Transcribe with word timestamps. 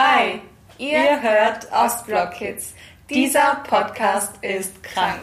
Hi, 0.00 0.40
ihr, 0.78 0.90
ihr 0.90 1.22
hört 1.22 1.72
Ostblock 1.72 2.30
Kids. 2.30 2.72
Dieser 3.10 3.64
Podcast 3.68 4.32
ist 4.42 4.80
krank. 4.84 5.18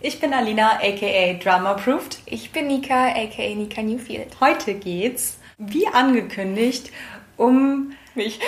Ich 0.00 0.20
bin 0.20 0.32
Alina, 0.32 0.74
aka 0.76 1.32
Drama 1.42 1.72
Approved. 1.72 2.18
Ich 2.26 2.52
bin 2.52 2.68
Nika, 2.68 3.08
aka 3.08 3.54
Nika 3.56 3.82
Newfield. 3.82 4.40
Heute 4.40 4.74
geht's, 4.74 5.38
wie 5.58 5.88
angekündigt, 5.88 6.92
um 7.36 7.92
mich. 8.14 8.38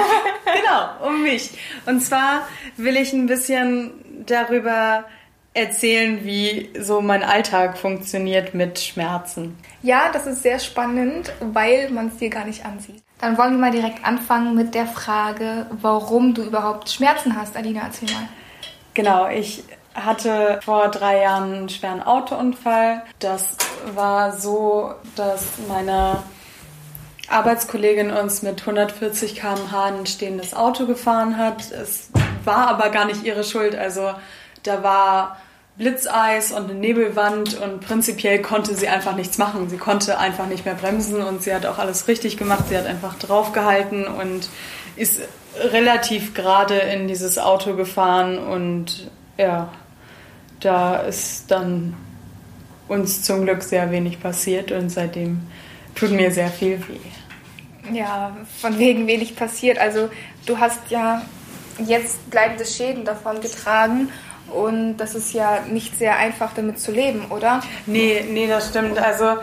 genau, 0.44 1.08
um 1.08 1.22
mich. 1.22 1.52
Und 1.86 2.02
zwar 2.02 2.46
will 2.76 2.98
ich 2.98 3.14
ein 3.14 3.24
bisschen 3.24 4.24
darüber 4.26 5.06
erzählen, 5.54 6.24
wie 6.24 6.70
so 6.78 7.00
mein 7.00 7.22
Alltag 7.22 7.78
funktioniert 7.78 8.54
mit 8.54 8.78
Schmerzen. 8.78 9.56
Ja, 9.82 10.10
das 10.12 10.26
ist 10.26 10.42
sehr 10.42 10.58
spannend, 10.58 11.32
weil 11.40 11.90
man 11.90 12.08
es 12.08 12.16
dir 12.16 12.30
gar 12.30 12.44
nicht 12.44 12.64
ansieht. 12.64 13.02
Dann 13.20 13.36
wollen 13.36 13.52
wir 13.52 13.58
mal 13.58 13.70
direkt 13.72 14.04
anfangen 14.04 14.54
mit 14.54 14.74
der 14.74 14.86
Frage, 14.86 15.66
warum 15.80 16.34
du 16.34 16.42
überhaupt 16.42 16.88
Schmerzen 16.88 17.36
hast. 17.36 17.56
Alina, 17.56 17.82
erzähl 17.86 18.08
mal. 18.10 18.28
Genau, 18.94 19.28
ich 19.28 19.64
hatte 19.94 20.60
vor 20.64 20.88
drei 20.88 21.22
Jahren 21.22 21.54
einen 21.54 21.68
schweren 21.68 22.02
Autounfall. 22.02 23.02
Das 23.18 23.56
war 23.94 24.38
so, 24.38 24.94
dass 25.16 25.44
meine 25.68 26.22
Arbeitskollegin 27.28 28.10
uns 28.10 28.42
mit 28.42 28.60
140 28.60 29.34
km/h 29.34 29.84
ein 29.86 30.06
stehendes 30.06 30.54
Auto 30.54 30.86
gefahren 30.86 31.36
hat. 31.36 31.70
Es 31.72 32.10
war 32.44 32.68
aber 32.68 32.90
gar 32.90 33.04
nicht 33.04 33.24
ihre 33.24 33.44
Schuld. 33.44 33.74
Also 33.74 34.12
da 34.62 34.82
war 34.82 35.36
Blitzeis 35.78 36.50
und 36.50 36.68
eine 36.68 36.74
Nebelwand 36.74 37.60
und 37.60 37.80
prinzipiell 37.80 38.42
konnte 38.42 38.74
sie 38.74 38.88
einfach 38.88 39.14
nichts 39.14 39.38
machen. 39.38 39.70
Sie 39.70 39.76
konnte 39.76 40.18
einfach 40.18 40.46
nicht 40.46 40.64
mehr 40.64 40.74
bremsen 40.74 41.22
und 41.22 41.42
sie 41.42 41.54
hat 41.54 41.66
auch 41.66 41.78
alles 41.78 42.08
richtig 42.08 42.36
gemacht. 42.36 42.64
Sie 42.68 42.76
hat 42.76 42.86
einfach 42.86 43.16
draufgehalten 43.18 44.06
und 44.06 44.48
ist 44.96 45.20
relativ 45.56 46.34
gerade 46.34 46.74
in 46.74 47.06
dieses 47.06 47.38
Auto 47.38 47.74
gefahren 47.74 48.38
und 48.38 49.08
ja, 49.36 49.72
da 50.58 50.96
ist 50.96 51.50
dann 51.50 51.94
uns 52.88 53.22
zum 53.22 53.44
Glück 53.44 53.62
sehr 53.62 53.92
wenig 53.92 54.20
passiert 54.20 54.72
und 54.72 54.90
seitdem 54.90 55.40
tut 55.94 56.10
mir 56.10 56.32
sehr 56.32 56.48
viel 56.48 56.80
weh. 56.88 57.96
Ja, 57.96 58.36
von 58.60 58.78
wegen 58.78 59.06
wenig 59.06 59.36
passiert. 59.36 59.78
Also 59.78 60.10
du 60.44 60.58
hast 60.58 60.80
ja 60.90 61.22
jetzt 61.86 62.28
bleibende 62.30 62.64
Schäden 62.64 63.04
davon 63.04 63.40
getragen 63.40 64.08
und 64.52 64.96
das 64.98 65.14
ist 65.14 65.32
ja 65.32 65.60
nicht 65.70 65.98
sehr 65.98 66.16
einfach, 66.16 66.52
damit 66.54 66.78
zu 66.80 66.92
leben, 66.92 67.26
oder? 67.30 67.62
Nee, 67.86 68.24
nee, 68.30 68.46
das 68.46 68.68
stimmt. 68.68 68.98
Also 68.98 69.38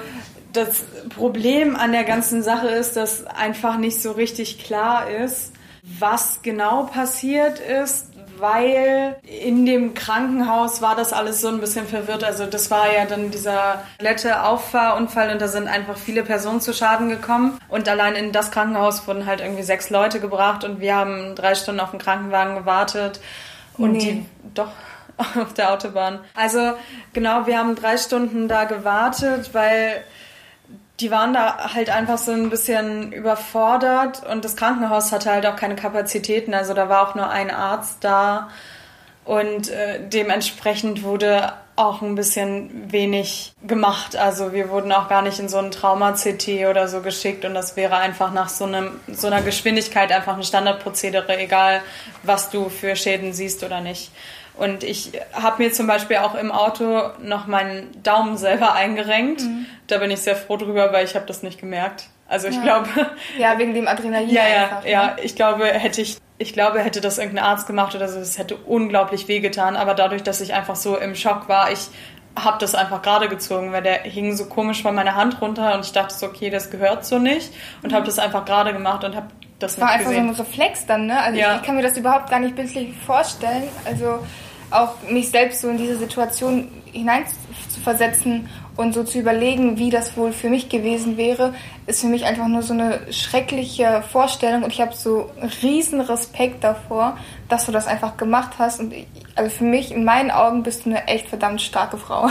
das 0.53 0.83
Problem 1.15 1.75
an 1.75 1.91
der 1.91 2.03
ganzen 2.03 2.41
Sache 2.43 2.67
ist, 2.67 2.95
dass 2.95 3.25
einfach 3.25 3.77
nicht 3.77 4.01
so 4.01 4.11
richtig 4.11 4.63
klar 4.63 5.09
ist, 5.09 5.51
was 5.99 6.41
genau 6.41 6.83
passiert 6.83 7.59
ist, 7.59 8.07
weil 8.37 9.15
in 9.23 9.65
dem 9.65 9.93
Krankenhaus 9.93 10.81
war 10.81 10.95
das 10.95 11.13
alles 11.13 11.41
so 11.41 11.47
ein 11.47 11.59
bisschen 11.59 11.87
verwirrt. 11.87 12.23
Also 12.23 12.45
das 12.45 12.71
war 12.71 12.91
ja 12.91 13.05
dann 13.05 13.31
dieser 13.31 13.83
lette 13.99 14.43
Auffahrunfall 14.43 15.31
und 15.31 15.41
da 15.41 15.47
sind 15.47 15.67
einfach 15.67 15.97
viele 15.97 16.23
Personen 16.23 16.59
zu 16.59 16.73
Schaden 16.73 17.09
gekommen. 17.09 17.59
Und 17.69 17.87
allein 17.87 18.15
in 18.15 18.31
das 18.31 18.51
Krankenhaus 18.51 19.07
wurden 19.07 19.25
halt 19.25 19.41
irgendwie 19.41 19.63
sechs 19.63 19.89
Leute 19.89 20.19
gebracht 20.19 20.63
und 20.63 20.79
wir 20.79 20.95
haben 20.95 21.35
drei 21.35 21.55
Stunden 21.55 21.79
auf 21.79 21.91
den 21.91 21.99
Krankenwagen 21.99 22.55
gewartet. 22.55 23.19
Und 23.77 23.93
nee. 23.93 23.99
die, 23.99 24.25
doch, 24.53 24.71
auf 25.41 25.53
der 25.53 25.73
Autobahn. 25.73 26.19
Also 26.35 26.73
genau, 27.13 27.47
wir 27.47 27.57
haben 27.57 27.75
drei 27.75 27.97
Stunden 27.97 28.47
da 28.47 28.65
gewartet, 28.65 29.53
weil 29.53 30.03
die 30.99 31.11
waren 31.11 31.33
da 31.33 31.73
halt 31.73 31.89
einfach 31.89 32.17
so 32.17 32.31
ein 32.31 32.49
bisschen 32.49 33.11
überfordert 33.11 34.25
und 34.25 34.45
das 34.45 34.55
Krankenhaus 34.55 35.11
hatte 35.11 35.29
halt 35.29 35.45
auch 35.45 35.57
keine 35.57 35.75
Kapazitäten. 35.75 36.53
Also 36.53 36.73
da 36.73 36.87
war 36.87 37.09
auch 37.09 37.15
nur 37.15 37.29
ein 37.29 37.51
Arzt 37.51 37.97
da 38.01 38.49
und 39.25 39.69
äh, 39.69 39.99
dementsprechend 40.07 41.03
wurde 41.03 41.53
auch 41.75 42.01
ein 42.01 42.15
bisschen 42.15 42.91
wenig 42.91 43.53
gemacht. 43.67 44.15
Also 44.15 44.53
wir 44.53 44.69
wurden 44.69 44.93
auch 44.93 45.09
gar 45.09 45.21
nicht 45.21 45.39
in 45.39 45.49
so 45.49 45.57
ein 45.57 45.71
Trauma-CT 45.71 46.67
oder 46.69 46.87
so 46.87 47.01
geschickt 47.01 47.43
und 47.43 47.53
das 47.53 47.75
wäre 47.75 47.97
einfach 47.97 48.31
nach 48.31 48.47
so, 48.47 48.63
einem, 48.63 48.99
so 49.11 49.27
einer 49.27 49.41
Geschwindigkeit 49.41 50.11
einfach 50.13 50.37
ein 50.37 50.43
Standardprozedere, 50.43 51.37
egal 51.37 51.81
was 52.23 52.49
du 52.49 52.69
für 52.69 52.95
Schäden 52.95 53.33
siehst 53.33 53.63
oder 53.63 53.81
nicht. 53.81 54.11
Und 54.57 54.83
ich 54.83 55.11
habe 55.33 55.63
mir 55.63 55.73
zum 55.73 55.87
Beispiel 55.87 56.17
auch 56.17 56.35
im 56.35 56.51
Auto 56.51 57.09
noch 57.21 57.47
meinen 57.47 58.01
Daumen 58.03 58.37
selber 58.37 58.73
eingerenkt. 58.73 59.41
Mhm. 59.41 59.65
Da 59.87 59.97
bin 59.97 60.11
ich 60.11 60.21
sehr 60.21 60.35
froh 60.35 60.57
drüber, 60.57 60.93
weil 60.93 61.05
ich 61.05 61.15
habe 61.15 61.25
das 61.25 61.43
nicht 61.43 61.59
gemerkt. 61.59 62.05
Also 62.27 62.47
ich 62.47 62.55
ja. 62.55 62.61
glaube. 62.61 62.89
Ja, 63.37 63.57
wegen 63.59 63.73
dem 63.73 63.87
Adrenalin. 63.87 64.29
Ja, 64.29 64.47
ja, 64.47 64.63
einfach, 64.63 64.85
ja. 64.85 65.05
Ne? 65.07 65.15
Ich 65.23 65.35
glaube, 65.35 65.65
hätte 65.65 66.01
ich, 66.01 66.17
ich 66.37 66.53
glaube, 66.53 66.79
hätte 66.79 67.01
das 67.01 67.17
irgendein 67.17 67.45
Arzt 67.45 67.67
gemacht 67.67 67.95
oder 67.95 68.07
so, 68.07 68.19
es 68.19 68.37
hätte 68.37 68.55
unglaublich 68.55 69.27
wehgetan. 69.27 69.75
Aber 69.75 69.93
dadurch, 69.93 70.23
dass 70.23 70.41
ich 70.41 70.53
einfach 70.53 70.75
so 70.75 70.97
im 70.97 71.15
Schock 71.15 71.49
war, 71.49 71.71
ich 71.71 71.89
habe 72.37 72.57
das 72.59 72.75
einfach 72.75 73.01
gerade 73.01 73.29
gezogen, 73.29 73.71
weil 73.71 73.83
der 73.83 73.99
hing 73.99 74.35
so 74.35 74.45
komisch 74.45 74.81
von 74.81 74.95
meiner 74.95 75.15
Hand 75.15 75.41
runter 75.41 75.73
und 75.75 75.85
ich 75.85 75.93
dachte 75.93 76.13
so, 76.13 76.25
okay, 76.25 76.49
das 76.49 76.69
gehört 76.69 77.05
so 77.05 77.17
nicht 77.19 77.53
und 77.81 77.93
habe 77.93 78.05
das 78.05 78.19
einfach 78.19 78.43
gerade 78.45 78.73
gemacht 78.73 79.03
und 79.03 79.15
habe 79.15 79.27
das, 79.59 79.75
das 79.75 79.81
war 79.81 79.91
einfach 79.91 80.09
gesehen. 80.09 80.33
so 80.33 80.41
ein 80.43 80.47
Reflex 80.47 80.85
dann, 80.85 81.05
ne? 81.05 81.17
Also 81.21 81.39
ja. 81.39 81.53
ich, 81.53 81.61
ich 81.61 81.65
kann 81.65 81.75
mir 81.77 81.81
das 81.81 81.95
überhaupt 81.95 82.29
gar 82.29 82.39
nicht 82.39 82.57
bildlich 82.57 82.93
vorstellen. 83.05 83.63
Also 83.85 84.19
auch 84.75 85.01
mich 85.09 85.29
selbst 85.29 85.61
so 85.61 85.69
in 85.69 85.77
diese 85.77 85.97
Situation 85.97 86.69
hinein 86.91 87.25
zu 87.69 87.79
versetzen 87.79 88.49
und 88.75 88.93
so 88.93 89.03
zu 89.03 89.19
überlegen, 89.19 89.77
wie 89.77 89.89
das 89.89 90.17
wohl 90.17 90.33
für 90.33 90.49
mich 90.49 90.69
gewesen 90.69 91.17
wäre, 91.17 91.53
ist 91.87 92.01
für 92.01 92.07
mich 92.07 92.25
einfach 92.25 92.47
nur 92.47 92.61
so 92.61 92.73
eine 92.73 92.99
schreckliche 93.11 94.03
Vorstellung 94.11 94.63
und 94.63 94.73
ich 94.73 94.81
habe 94.81 94.93
so 94.93 95.29
riesen 95.61 96.01
Respekt 96.01 96.63
davor, 96.63 97.17
dass 97.47 97.65
du 97.65 97.71
das 97.71 97.87
einfach 97.87 98.17
gemacht 98.17 98.53
hast 98.57 98.79
und 98.79 98.93
ich, 98.93 99.07
also 99.35 99.49
für 99.49 99.63
mich 99.63 99.91
in 99.91 100.03
meinen 100.03 100.31
Augen 100.31 100.63
bist 100.63 100.85
du 100.85 100.89
eine 100.89 101.07
echt 101.07 101.27
verdammt 101.27 101.61
starke 101.61 101.97
Frau. 101.97 102.29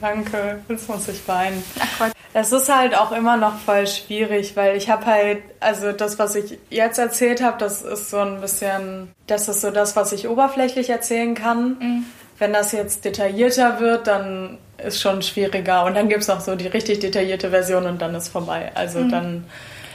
Danke, 0.00 0.60
jetzt 0.68 0.88
muss 0.88 1.08
ich 1.08 1.26
weinen. 1.26 1.62
Ach 1.80 1.98
Gott. 1.98 2.17
Es 2.40 2.52
ist 2.52 2.72
halt 2.72 2.96
auch 2.96 3.10
immer 3.10 3.36
noch 3.36 3.58
voll 3.58 3.88
schwierig, 3.88 4.54
weil 4.54 4.76
ich 4.76 4.88
habe 4.88 5.06
halt, 5.06 5.42
also 5.58 5.90
das, 5.90 6.20
was 6.20 6.36
ich 6.36 6.56
jetzt 6.70 6.98
erzählt 6.98 7.42
habe, 7.42 7.58
das 7.58 7.82
ist 7.82 8.10
so 8.10 8.18
ein 8.18 8.40
bisschen, 8.40 9.10
das 9.26 9.48
ist 9.48 9.60
so 9.60 9.72
das, 9.72 9.96
was 9.96 10.12
ich 10.12 10.28
oberflächlich 10.28 10.88
erzählen 10.88 11.34
kann. 11.34 11.76
Mhm. 11.80 12.04
Wenn 12.38 12.52
das 12.52 12.70
jetzt 12.70 13.04
detaillierter 13.04 13.80
wird, 13.80 14.06
dann 14.06 14.58
ist 14.84 15.00
schon 15.00 15.22
schwieriger. 15.22 15.84
Und 15.84 15.94
dann 15.94 16.08
gibt 16.08 16.22
es 16.22 16.28
noch 16.28 16.40
so 16.40 16.54
die 16.54 16.68
richtig 16.68 17.00
detaillierte 17.00 17.50
Version 17.50 17.86
und 17.86 18.00
dann 18.00 18.14
ist 18.14 18.28
vorbei. 18.28 18.70
Also 18.76 19.00
mhm. 19.00 19.10
dann. 19.10 19.44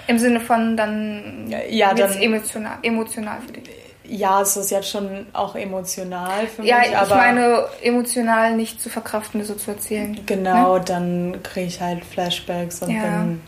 Im 0.07 0.19
Sinne 0.19 0.41
von 0.41 0.75
dann 0.75 1.53
ja, 1.69 1.93
dann 1.93 2.11
emotional, 2.21 2.77
emotional 2.81 3.39
für 3.39 3.53
dich 3.53 3.82
ja, 4.13 4.41
es 4.41 4.55
ist 4.55 4.69
jetzt 4.69 4.89
schon 4.89 5.25
auch 5.33 5.55
emotional 5.55 6.45
für 6.47 6.63
ja, 6.63 6.79
mich. 6.79 6.91
Ja, 6.91 7.03
ich 7.03 7.09
meine, 7.09 7.65
emotional 7.81 8.55
nicht 8.55 8.79
zu 8.79 8.89
verkraften, 8.89 9.43
so 9.43 9.55
zu 9.55 9.71
erzählen. 9.71 10.19
Genau, 10.27 10.77
ne? 10.77 10.83
dann 10.85 11.39
kriege 11.41 11.65
ich 11.65 11.81
halt 11.81 12.05
Flashbacks 12.05 12.83
und 12.83 12.91
ja. 12.91 13.01
bin, 13.01 13.41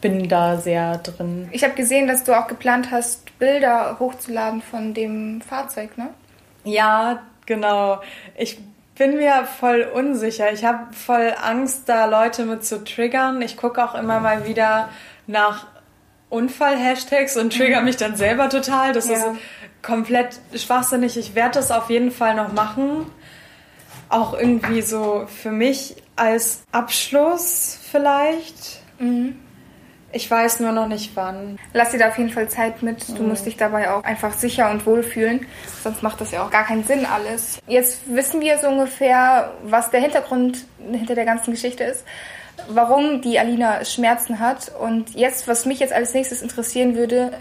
bin 0.00 0.28
da 0.28 0.56
sehr 0.56 0.98
drin. 0.98 1.48
Ich 1.50 1.64
habe 1.64 1.74
gesehen, 1.74 2.06
dass 2.06 2.22
du 2.22 2.38
auch 2.38 2.46
geplant 2.46 2.92
hast, 2.92 3.36
Bilder 3.40 3.96
hochzuladen 3.98 4.62
von 4.62 4.94
dem 4.94 5.40
Fahrzeug, 5.40 5.98
ne? 5.98 6.10
Ja, 6.62 7.20
genau. 7.46 8.00
Ich 8.36 8.58
bin 8.96 9.16
mir 9.16 9.48
voll 9.58 9.82
unsicher. 9.82 10.52
Ich 10.52 10.64
habe 10.64 10.92
voll 10.92 11.34
Angst, 11.42 11.88
da 11.88 12.04
Leute 12.04 12.44
mit 12.44 12.64
zu 12.64 12.84
triggern. 12.84 13.42
Ich 13.42 13.56
gucke 13.56 13.84
auch 13.84 13.96
immer 13.96 14.20
mal 14.20 14.46
wieder 14.46 14.90
nach 15.26 15.66
Unfall-Hashtags 16.30 17.36
und 17.36 17.56
trigger 17.56 17.80
mich 17.80 17.96
dann 17.96 18.16
selber 18.16 18.48
total. 18.48 18.92
Das 18.92 19.08
ja. 19.08 19.16
ist 19.16 19.26
komplett 19.82 20.40
schwachsinnig. 20.54 21.16
Ich 21.16 21.34
werde 21.34 21.54
das 21.54 21.70
auf 21.70 21.90
jeden 21.90 22.10
Fall 22.10 22.34
noch 22.34 22.52
machen. 22.52 23.06
Auch 24.08 24.34
irgendwie 24.34 24.82
so 24.82 25.26
für 25.26 25.52
mich 25.52 25.96
als 26.16 26.62
Abschluss 26.72 27.78
vielleicht. 27.90 28.82
Mhm. 28.98 29.36
Ich 30.10 30.30
weiß 30.30 30.60
nur 30.60 30.72
noch 30.72 30.88
nicht 30.88 31.14
wann. 31.16 31.58
Lass 31.74 31.90
dir 31.90 31.98
da 31.98 32.08
auf 32.08 32.16
jeden 32.16 32.30
Fall 32.30 32.48
Zeit 32.48 32.82
mit. 32.82 33.06
Du 33.10 33.22
mhm. 33.22 33.28
musst 33.28 33.44
dich 33.44 33.58
dabei 33.58 33.90
auch 33.90 34.04
einfach 34.04 34.32
sicher 34.32 34.70
und 34.70 34.86
wohl 34.86 35.02
fühlen. 35.02 35.46
Sonst 35.82 36.02
macht 36.02 36.20
das 36.20 36.30
ja 36.30 36.42
auch 36.42 36.50
gar 36.50 36.64
keinen 36.64 36.84
Sinn 36.84 37.04
alles. 37.04 37.58
Jetzt 37.66 38.00
wissen 38.06 38.40
wir 38.40 38.58
so 38.58 38.68
ungefähr, 38.68 39.52
was 39.64 39.90
der 39.90 40.00
Hintergrund 40.00 40.64
hinter 40.90 41.14
der 41.14 41.26
ganzen 41.26 41.50
Geschichte 41.50 41.84
ist. 41.84 42.04
Warum 42.68 43.20
die 43.20 43.38
Alina 43.38 43.84
Schmerzen 43.84 44.38
hat. 44.38 44.72
Und 44.80 45.14
jetzt, 45.14 45.48
was 45.48 45.66
mich 45.66 45.78
jetzt 45.78 45.92
als 45.92 46.14
nächstes 46.14 46.42
interessieren 46.42 46.96
würde, 46.96 47.32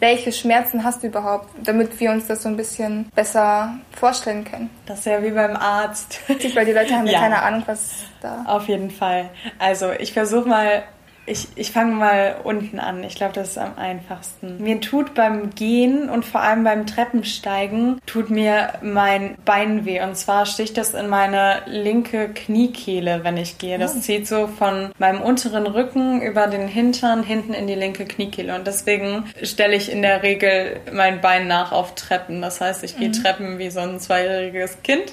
welche 0.00 0.32
Schmerzen 0.32 0.84
hast 0.84 1.02
du 1.02 1.08
überhaupt, 1.08 1.48
damit 1.62 2.00
wir 2.00 2.10
uns 2.10 2.26
das 2.26 2.42
so 2.42 2.48
ein 2.48 2.56
bisschen 2.56 3.10
besser 3.14 3.78
vorstellen 3.92 4.44
können. 4.44 4.70
Das 4.86 5.00
ist 5.00 5.06
ja 5.06 5.22
wie 5.22 5.30
beim 5.30 5.56
Arzt. 5.56 6.20
Weil 6.54 6.64
die 6.64 6.72
Leute 6.72 6.94
haben 6.94 7.06
ja, 7.06 7.14
ja 7.14 7.20
keine 7.20 7.42
Ahnung, 7.42 7.62
was 7.66 7.90
da. 8.20 8.44
Auf 8.46 8.68
jeden 8.68 8.90
Fall. 8.90 9.30
Also 9.58 9.92
ich 9.92 10.12
versuche 10.12 10.48
mal 10.48 10.82
Ich, 11.26 11.48
ich 11.56 11.72
fange 11.72 11.92
mal 11.92 12.36
unten 12.44 12.78
an. 12.78 13.02
Ich 13.02 13.16
glaube, 13.16 13.32
das 13.32 13.50
ist 13.50 13.58
am 13.58 13.76
einfachsten. 13.76 14.62
Mir 14.62 14.80
tut 14.80 15.14
beim 15.14 15.50
Gehen 15.50 16.08
und 16.08 16.24
vor 16.24 16.40
allem 16.40 16.62
beim 16.62 16.86
Treppensteigen 16.86 18.00
tut 18.06 18.30
mir 18.30 18.74
mein 18.80 19.36
Bein 19.44 19.84
weh. 19.84 20.00
Und 20.00 20.16
zwar 20.16 20.46
sticht 20.46 20.78
das 20.78 20.94
in 20.94 21.08
meine 21.08 21.62
linke 21.66 22.28
Kniekehle, 22.28 23.24
wenn 23.24 23.36
ich 23.36 23.58
gehe. 23.58 23.78
Das 23.78 23.96
oh. 23.96 24.00
zieht 24.00 24.28
so 24.28 24.46
von 24.46 24.92
meinem 24.98 25.20
unteren 25.20 25.66
Rücken 25.66 26.22
über 26.22 26.46
den 26.46 26.68
Hintern 26.68 27.24
hinten 27.24 27.54
in 27.54 27.66
die 27.66 27.74
linke 27.74 28.04
Kniekehle. 28.04 28.54
Und 28.54 28.66
deswegen 28.66 29.24
stelle 29.42 29.74
ich 29.74 29.90
in 29.90 30.02
der 30.02 30.22
Regel 30.22 30.80
mein 30.92 31.20
Bein 31.20 31.48
nach 31.48 31.72
auf 31.72 31.96
Treppen. 31.96 32.40
Das 32.40 32.60
heißt, 32.60 32.84
ich 32.84 32.98
gehe 32.98 33.08
mhm. 33.08 33.14
Treppen 33.14 33.58
wie 33.58 33.70
so 33.70 33.80
ein 33.80 33.98
zweijähriges 33.98 34.78
Kind. 34.84 35.12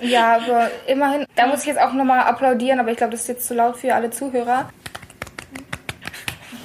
ja, 0.00 0.36
aber 0.44 0.70
immerhin, 0.88 1.24
da 1.36 1.46
muss 1.46 1.60
ich 1.60 1.66
jetzt 1.66 1.80
auch 1.80 1.92
nochmal 1.92 2.20
applaudieren, 2.20 2.80
aber 2.80 2.90
ich 2.90 2.96
glaube, 2.96 3.12
das 3.12 3.22
ist 3.22 3.28
jetzt 3.28 3.46
zu 3.46 3.54
laut 3.54 3.76
für 3.76 3.94
alle 3.94 4.10
Zuhörer. 4.10 4.68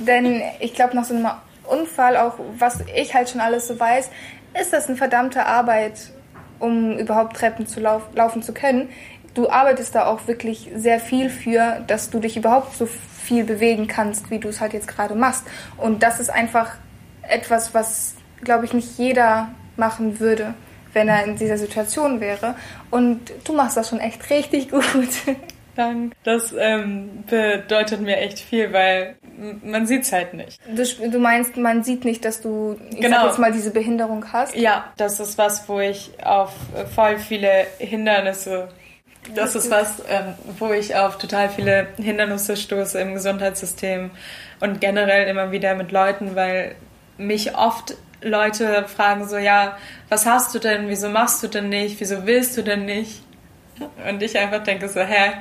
Denn 0.06 0.42
ich 0.60 0.74
glaube, 0.74 0.96
nach 0.96 1.06
so 1.06 1.16
einem 1.16 1.28
Unfall, 1.64 2.18
auch 2.18 2.36
was 2.58 2.80
ich 2.96 3.14
halt 3.14 3.30
schon 3.30 3.42
alles 3.42 3.68
so 3.68 3.80
weiß, 3.80 4.10
ist 4.60 4.74
das 4.74 4.88
eine 4.88 4.98
verdammte 4.98 5.46
Arbeit, 5.46 6.12
um 6.60 6.98
überhaupt 6.98 7.38
Treppen 7.38 7.66
zu 7.68 7.80
lauf 7.80 8.04
laufen 8.14 8.44
zu 8.44 8.54
können. 8.54 8.90
Du 9.34 9.50
arbeitest 9.50 9.96
da 9.96 10.08
auch 10.08 10.28
wirklich 10.28 10.70
sehr 10.76 11.00
viel 11.00 11.30
für, 11.30 11.82
dass 11.88 12.10
du 12.10 12.20
dich 12.20 12.36
überhaupt 12.36 12.76
so 12.76 12.86
viel 12.86 13.46
bewegen 13.46 13.88
kannst, 13.88 14.30
wie 14.30 14.40
du 14.40 14.50
es 14.50 14.60
halt 14.60 14.74
jetzt 14.74 14.88
gerade 14.88 15.16
machst. 15.16 15.46
Und 15.78 16.04
das 16.04 16.20
ist 16.20 16.30
einfach 16.30 16.76
etwas, 17.22 17.74
was, 17.74 18.16
glaube 18.44 18.66
ich, 18.66 18.74
nicht 18.74 18.98
jeder 18.98 19.50
machen 19.78 20.20
würde, 20.20 20.54
wenn 20.92 21.08
er 21.08 21.24
in 21.24 21.38
dieser 21.38 21.58
Situation 21.58 22.20
wäre. 22.20 22.56
Und 22.90 23.32
du 23.46 23.54
machst 23.54 23.78
das 23.78 23.90
schon 23.90 24.00
echt 24.00 24.30
richtig 24.30 24.70
gut. 24.70 24.84
Dank. 25.76 26.14
Das 26.26 26.54
ähm, 26.58 27.24
bedeutet 27.30 28.02
mir 28.02 28.18
echt 28.18 28.40
viel, 28.40 28.74
weil 28.74 29.16
man 29.64 29.88
sieht 29.88 30.04
es 30.04 30.12
halt 30.12 30.34
nicht. 30.34 30.60
Du, 30.68 31.10
du, 31.10 31.20
meinst, 31.20 31.58
man 31.58 31.84
sieht 31.84 32.06
nicht, 32.06 32.26
dass 32.26 32.42
du, 32.42 32.78
ich 32.92 33.02
genau. 33.02 33.28
jetzt 33.28 33.40
mal, 33.40 33.52
diese 33.52 33.72
Behinderung 33.72 34.26
hast? 34.32 34.56
Ja, 34.56 34.92
das 34.98 35.20
ist 35.20 35.38
was, 35.38 35.68
wo 35.68 35.80
ich 35.80 36.12
auf 36.24 36.54
voll 36.96 37.18
viele 37.18 37.68
Hindernisse 37.80 38.70
das 39.36 39.56
ist 39.56 39.70
was, 39.70 40.02
ähm, 40.10 40.34
wo 40.58 40.72
ich 40.72 40.96
auf 40.96 41.18
total 41.18 41.50
viele 41.50 41.88
Hindernisse 41.98 42.58
stoße 42.58 43.00
im 43.00 43.14
Gesundheitssystem 43.14 44.12
und 44.60 44.82
generell 44.82 45.28
immer 45.28 45.52
wieder 45.52 45.76
mit 45.76 45.92
Leuten, 45.92 46.36
weil 46.36 46.76
mich 47.18 47.56
oft 47.56 47.96
Leute 48.22 48.86
fragen 48.88 49.28
so, 49.28 49.38
ja, 49.38 49.78
was 50.10 50.26
hast 50.26 50.54
du 50.56 50.60
denn, 50.60 50.88
wieso 50.88 51.10
machst 51.10 51.44
du 51.44 51.48
denn 51.48 51.70
nicht, 51.70 52.00
wieso 52.00 52.26
willst 52.26 52.58
du 52.58 52.64
denn 52.64 52.86
nicht? 52.86 53.24
Und 54.08 54.22
ich 54.22 54.38
einfach 54.38 54.64
denke 54.64 54.90
so, 54.90 55.02
hä, 55.02 55.34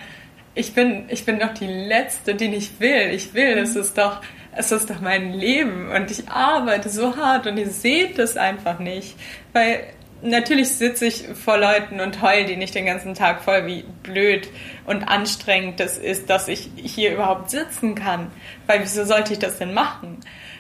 ich 0.55 0.75
bin, 0.75 1.05
ich 1.08 1.25
bin 1.25 1.38
doch 1.38 1.55
die 1.55 1.67
Letzte, 1.67 2.35
die 2.35 2.49
nicht 2.49 2.81
will. 2.81 3.11
Ich 3.12 3.35
will, 3.35 3.58
es 3.58 3.76
ist 3.76 3.97
doch, 3.97 4.20
es 4.52 4.73
ist 4.73 4.91
doch 4.91 5.00
mein 5.00 5.32
Leben 5.32 5.91
und 5.91 6.11
ich 6.11 6.29
arbeite 6.29 6.88
so 6.88 7.17
hart 7.17 7.47
und 7.47 7.56
ihr 7.56 7.70
seht 7.70 8.19
das 8.19 8.37
einfach 8.37 8.79
nicht. 8.79 9.17
Weil 9.52 9.85
natürlich 10.23 10.70
sitze 10.70 11.06
ich 11.06 11.25
vor 11.29 11.56
Leuten 11.56 12.00
und 12.00 12.20
heul 12.20 12.44
die 12.44 12.56
nicht 12.56 12.75
den 12.75 12.87
ganzen 12.87 13.14
Tag 13.14 13.43
voll, 13.43 13.67
wie 13.67 13.85
blöd 14.02 14.49
und 14.87 15.05
anstrengend 15.05 15.81
das 15.81 15.99
ist, 15.99 16.29
dass 16.29 16.49
ich 16.49 16.69
hier 16.76 17.14
überhaupt 17.14 17.50
sitzen 17.50 17.94
kann. 17.94 18.31
Weil 18.67 18.82
wieso 18.82 19.05
sollte 19.05 19.32
ich 19.32 19.38
das 19.38 19.58
denn 19.58 19.73
machen? 19.73 20.19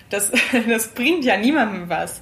Das, 0.08 0.30
das 0.68 0.88
bringt 0.88 1.24
ja 1.24 1.36
niemandem 1.36 1.88
was. 1.88 2.20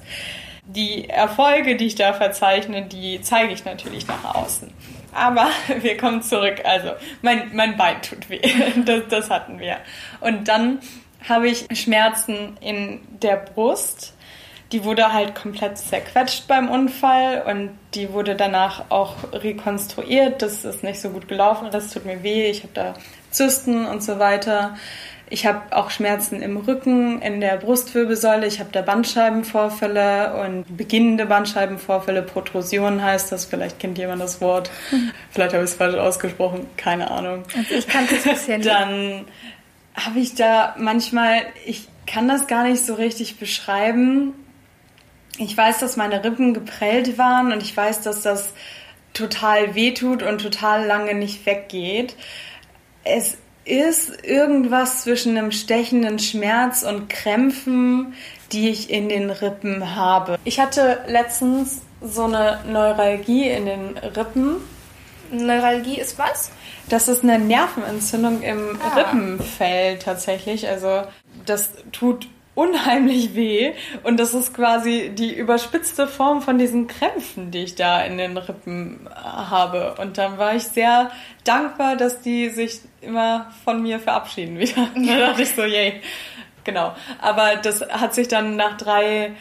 Die 0.65 1.09
Erfolge, 1.09 1.75
die 1.77 1.87
ich 1.87 1.95
da 1.95 2.13
verzeichne, 2.13 2.83
die 2.83 3.21
zeige 3.21 3.53
ich 3.53 3.65
natürlich 3.65 4.07
nach 4.07 4.35
außen. 4.35 4.71
Aber 5.13 5.47
wir 5.81 5.97
kommen 5.97 6.21
zurück. 6.21 6.61
Also, 6.63 6.91
mein, 7.21 7.55
mein 7.55 7.77
Bein 7.77 8.01
tut 8.01 8.29
weh. 8.29 8.41
Das, 8.85 9.03
das 9.09 9.29
hatten 9.29 9.59
wir. 9.59 9.77
Und 10.21 10.47
dann 10.47 10.79
habe 11.27 11.49
ich 11.49 11.65
Schmerzen 11.73 12.57
in 12.61 13.01
der 13.21 13.37
Brust. 13.37 14.13
Die 14.71 14.83
wurde 14.83 15.11
halt 15.11 15.33
komplett 15.33 15.79
zerquetscht 15.79 16.47
beim 16.47 16.69
Unfall 16.69 17.43
und 17.47 17.71
die 17.95 18.13
wurde 18.13 18.35
danach 18.35 18.85
auch 18.89 19.15
rekonstruiert. 19.33 20.43
Das 20.43 20.63
ist 20.63 20.83
nicht 20.83 21.01
so 21.01 21.09
gut 21.09 21.27
gelaufen. 21.27 21.69
Das 21.71 21.91
tut 21.91 22.05
mir 22.05 22.21
weh. 22.21 22.49
Ich 22.51 22.61
habe 22.61 22.73
da 22.73 22.93
Zysten 23.31 23.85
und 23.87 24.03
so 24.03 24.19
weiter. 24.19 24.77
Ich 25.31 25.45
habe 25.45 25.61
auch 25.75 25.91
Schmerzen 25.91 26.41
im 26.41 26.57
Rücken, 26.57 27.21
in 27.21 27.39
der 27.39 27.57
Brustwirbelsäule. 27.57 28.47
Ich 28.47 28.59
habe 28.59 28.71
da 28.71 28.81
Bandscheibenvorfälle 28.81 30.41
und 30.43 30.75
beginnende 30.75 31.27
Bandscheibenvorfälle. 31.27 32.23
Protrusion 32.23 33.03
heißt 33.03 33.31
das. 33.31 33.45
Vielleicht 33.45 33.79
kennt 33.79 33.99
jemand 33.99 34.21
das 34.21 34.41
Wort. 34.41 34.71
Vielleicht 35.31 35.53
habe 35.53 35.63
ich 35.63 35.69
es 35.69 35.75
falsch 35.75 35.95
ausgesprochen. 35.95 36.65
Keine 36.77 37.11
Ahnung. 37.11 37.43
Also 37.55 37.75
ich 37.75 37.87
kannte 37.87 38.15
es 38.15 38.23
bisher 38.23 38.57
nicht. 38.57 38.69
Dann 38.69 39.25
habe 39.95 40.19
ich 40.19 40.33
da 40.33 40.75
manchmal, 40.79 41.41
ich 41.65 41.87
kann 42.07 42.27
das 42.27 42.47
gar 42.47 42.63
nicht 42.63 42.83
so 42.83 42.95
richtig 42.95 43.37
beschreiben. 43.37 44.33
Ich 45.37 45.55
weiß, 45.55 45.79
dass 45.79 45.95
meine 45.95 46.23
Rippen 46.23 46.55
geprellt 46.55 47.19
waren 47.19 47.51
und 47.51 47.61
ich 47.61 47.75
weiß, 47.77 48.01
dass 48.01 48.21
das 48.21 48.53
total 49.13 49.75
wehtut 49.75 50.23
und 50.23 50.41
total 50.41 50.85
lange 50.85 51.13
nicht 51.13 51.45
weggeht. 51.45 52.15
Es 53.03 53.37
ist 53.69 54.25
irgendwas 54.25 55.03
zwischen 55.03 55.37
einem 55.37 55.51
stechenden 55.51 56.17
Schmerz 56.19 56.83
und 56.83 57.07
Krämpfen, 57.07 58.13
die 58.51 58.69
ich 58.69 58.89
in 58.89 59.09
den 59.09 59.29
Rippen 59.29 59.95
habe. 59.95 60.39
Ich 60.43 60.59
hatte 60.59 60.99
letztens 61.07 61.81
so 62.01 62.23
eine 62.23 62.59
Neuralgie 62.67 63.47
in 63.47 63.65
den 63.65 63.97
Rippen. 63.97 64.57
Neuralgie 65.31 65.99
ist 65.99 66.17
was? 66.17 66.51
Das 66.89 67.07
ist 67.07 67.23
eine 67.23 67.37
Nervenentzündung 67.37 68.41
im 68.41 68.79
ah. 68.81 68.95
Rippenfell 68.95 69.99
tatsächlich. 69.99 70.67
Also 70.67 71.03
das 71.45 71.69
tut 71.91 72.27
unheimlich 72.59 73.35
weh 73.35 73.71
und 74.03 74.19
das 74.19 74.33
ist 74.33 74.53
quasi 74.53 75.11
die 75.13 75.33
überspitzte 75.33 76.07
Form 76.07 76.41
von 76.41 76.57
diesen 76.57 76.87
Krämpfen, 76.87 77.51
die 77.51 77.63
ich 77.63 77.75
da 77.75 78.01
in 78.01 78.17
den 78.17 78.37
Rippen 78.37 79.07
habe. 79.15 79.95
Und 79.97 80.17
dann 80.17 80.37
war 80.37 80.55
ich 80.55 80.63
sehr 80.63 81.09
dankbar, 81.45 81.95
dass 81.95 82.19
die 82.21 82.49
sich 82.49 82.81
immer 82.99 83.49
von 83.63 83.81
mir 83.81 83.99
verabschieden 83.99 84.59
wieder. 84.59 84.89
da 85.07 85.27
dachte 85.27 85.43
ich 85.43 85.55
so, 85.55 85.63
yay. 85.63 86.01
Genau. 86.65 86.93
Aber 87.21 87.55
das 87.55 87.81
hat 87.81 88.13
sich 88.13 88.27
dann 88.27 88.57
nach 88.57 88.75
drei 88.75 89.31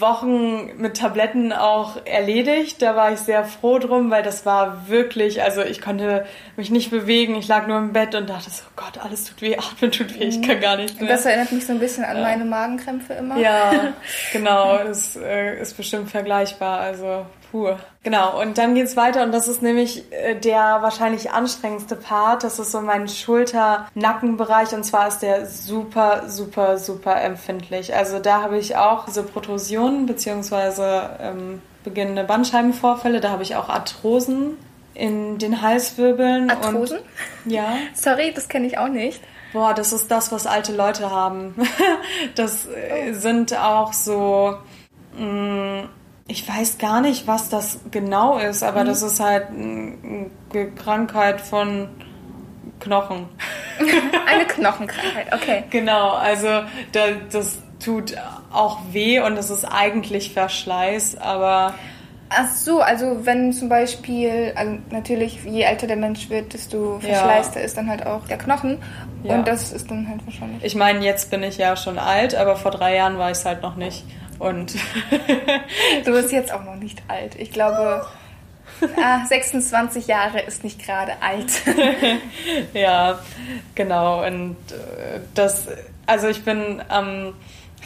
Wochen 0.00 0.70
mit 0.78 0.96
Tabletten 0.96 1.52
auch 1.52 2.04
erledigt. 2.04 2.82
Da 2.82 2.96
war 2.96 3.12
ich 3.12 3.20
sehr 3.20 3.44
froh 3.44 3.78
drum, 3.78 4.10
weil 4.10 4.22
das 4.22 4.46
war 4.46 4.88
wirklich, 4.88 5.42
also 5.42 5.62
ich 5.62 5.80
konnte 5.80 6.26
mich 6.56 6.70
nicht 6.70 6.90
bewegen. 6.90 7.34
Ich 7.36 7.48
lag 7.48 7.66
nur 7.66 7.78
im 7.78 7.92
Bett 7.92 8.14
und 8.14 8.28
dachte 8.28 8.50
so, 8.50 8.62
oh 8.66 8.72
Gott, 8.76 9.04
alles 9.04 9.24
tut 9.24 9.42
weh, 9.42 9.56
atmen 9.58 9.90
tut 9.90 10.18
weh, 10.18 10.24
ich 10.24 10.42
kann 10.42 10.60
gar 10.60 10.76
nicht 10.76 11.00
mehr. 11.00 11.08
Das 11.08 11.26
erinnert 11.26 11.52
mich 11.52 11.66
so 11.66 11.72
ein 11.72 11.78
bisschen 11.78 12.04
an 12.04 12.16
ja. 12.16 12.22
meine 12.22 12.44
Magenkrämpfe 12.44 13.14
immer. 13.14 13.38
Ja, 13.38 13.92
genau, 14.32 14.78
das 14.78 15.16
äh, 15.16 15.60
ist 15.60 15.76
bestimmt 15.76 16.10
vergleichbar. 16.10 16.80
Also 16.80 17.26
Puh. 17.50 17.76
Genau, 18.02 18.40
und 18.40 18.58
dann 18.58 18.74
geht's 18.74 18.96
weiter 18.96 19.22
und 19.22 19.32
das 19.32 19.48
ist 19.48 19.62
nämlich 19.62 20.12
äh, 20.12 20.34
der 20.34 20.78
wahrscheinlich 20.80 21.30
anstrengendste 21.30 21.96
Part. 21.96 22.44
Das 22.44 22.58
ist 22.58 22.70
so 22.70 22.80
mein 22.80 23.08
Schulter-Nackenbereich 23.08 24.74
und 24.74 24.84
zwar 24.84 25.08
ist 25.08 25.20
der 25.20 25.46
super, 25.46 26.28
super, 26.28 26.78
super 26.78 27.20
empfindlich. 27.20 27.94
Also 27.94 28.18
da 28.18 28.42
habe 28.42 28.58
ich 28.58 28.76
auch 28.76 29.06
diese 29.06 29.22
Protrusionen 29.86 30.06
beziehungsweise 30.06 31.10
ähm, 31.20 31.62
beginnende 31.84 32.24
Bandscheibenvorfälle. 32.24 33.20
Da 33.20 33.30
habe 33.30 33.42
ich 33.42 33.56
auch 33.56 33.68
Arthrosen 33.68 34.56
in 34.94 35.38
den 35.38 35.62
Halswirbeln. 35.62 36.50
Arthrosen? 36.50 36.98
Und, 37.44 37.50
ja. 37.50 37.76
Sorry, 37.94 38.32
das 38.34 38.48
kenne 38.48 38.66
ich 38.66 38.78
auch 38.78 38.88
nicht. 38.88 39.20
Boah, 39.52 39.74
das 39.74 39.92
ist 39.92 40.10
das, 40.10 40.32
was 40.32 40.46
alte 40.46 40.74
Leute 40.74 41.10
haben. 41.10 41.54
das 42.34 42.66
äh, 42.66 43.12
sind 43.12 43.56
auch 43.56 43.92
so... 43.92 44.56
Mh, 45.16 45.82
mm, 45.82 45.88
ich 46.28 46.48
weiß 46.48 46.78
gar 46.78 47.00
nicht, 47.00 47.28
was 47.28 47.50
das 47.50 47.78
genau 47.92 48.38
ist, 48.38 48.64
aber 48.64 48.82
mhm. 48.82 48.86
das 48.88 49.02
ist 49.02 49.20
halt 49.20 49.46
eine 49.50 50.72
Krankheit 50.74 51.40
von 51.40 51.88
Knochen. 52.80 53.28
eine 54.26 54.44
Knochenkrankheit, 54.44 55.32
okay. 55.32 55.62
Genau, 55.70 56.14
also 56.14 56.48
da, 56.90 57.12
das 57.30 57.58
tut 57.78 58.16
auch 58.56 58.78
weh 58.90 59.20
und 59.20 59.36
es 59.36 59.50
ist 59.50 59.64
eigentlich 59.64 60.32
Verschleiß, 60.32 61.18
aber. 61.18 61.74
Ach 62.28 62.50
so, 62.52 62.80
also 62.80 63.24
wenn 63.24 63.52
zum 63.52 63.68
Beispiel, 63.68 64.52
also 64.56 64.78
natürlich, 64.90 65.44
je 65.44 65.62
älter 65.62 65.86
der 65.86 65.96
Mensch 65.96 66.28
wird, 66.28 66.54
desto 66.54 66.98
verschleißter 66.98 67.60
ja. 67.60 67.66
ist 67.66 67.76
dann 67.76 67.88
halt 67.88 68.04
auch 68.04 68.26
der 68.26 68.36
Knochen. 68.36 68.78
Ja. 69.22 69.36
Und 69.36 69.46
das 69.46 69.72
ist 69.72 69.88
dann 69.88 70.08
halt 70.08 70.26
wahrscheinlich. 70.26 70.64
Ich 70.64 70.74
meine, 70.74 71.04
jetzt 71.04 71.30
bin 71.30 71.44
ich 71.44 71.56
ja 71.56 71.76
schon 71.76 72.00
alt, 72.00 72.34
aber 72.34 72.56
vor 72.56 72.72
drei 72.72 72.96
Jahren 72.96 73.16
war 73.16 73.30
ich 73.30 73.38
es 73.38 73.44
halt 73.44 73.62
noch 73.62 73.76
nicht. 73.76 74.04
Und 74.40 74.74
du 76.04 76.12
bist 76.12 76.32
jetzt 76.32 76.52
auch 76.52 76.64
noch 76.64 76.74
nicht 76.74 77.00
alt. 77.06 77.36
Ich 77.36 77.52
glaube, 77.52 78.04
ah, 79.02 79.24
26 79.24 80.08
Jahre 80.08 80.40
ist 80.40 80.64
nicht 80.64 80.84
gerade 80.84 81.12
alt. 81.20 81.52
ja, 82.74 83.20
genau. 83.76 84.26
Und 84.26 84.56
äh, 84.72 85.20
das, 85.34 85.68
also 86.06 86.26
ich 86.26 86.44
bin 86.44 86.82
am 86.88 87.08
ähm, 87.08 87.34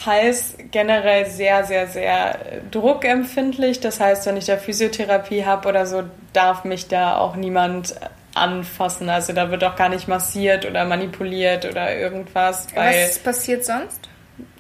Hals 0.05 0.57
generell 0.71 1.27
sehr, 1.27 1.65
sehr, 1.65 1.87
sehr 1.87 2.39
druckempfindlich. 2.71 3.81
Das 3.81 4.01
heißt, 4.01 4.27
wenn 4.27 4.37
ich 4.37 4.47
da 4.47 4.57
Physiotherapie 4.57 5.45
habe 5.45 5.69
oder 5.69 5.87
so, 5.87 6.05
darf 6.33 6.65
mich 6.65 6.89
da 6.89 7.19
auch 7.19 7.37
niemand 7.37 7.95
anfassen. 8.35 9.11
Also 9.11 9.33
da 9.33 9.51
wird 9.51 9.65
auch 9.65 9.77
gar 9.77 9.89
nicht 9.89 10.09
massiert 10.09 10.65
oder 10.65 10.85
manipuliert 10.85 11.65
oder 11.65 11.95
irgendwas. 11.95 12.67
Was 12.75 13.19
passiert 13.19 13.65
sonst? 13.65 14.09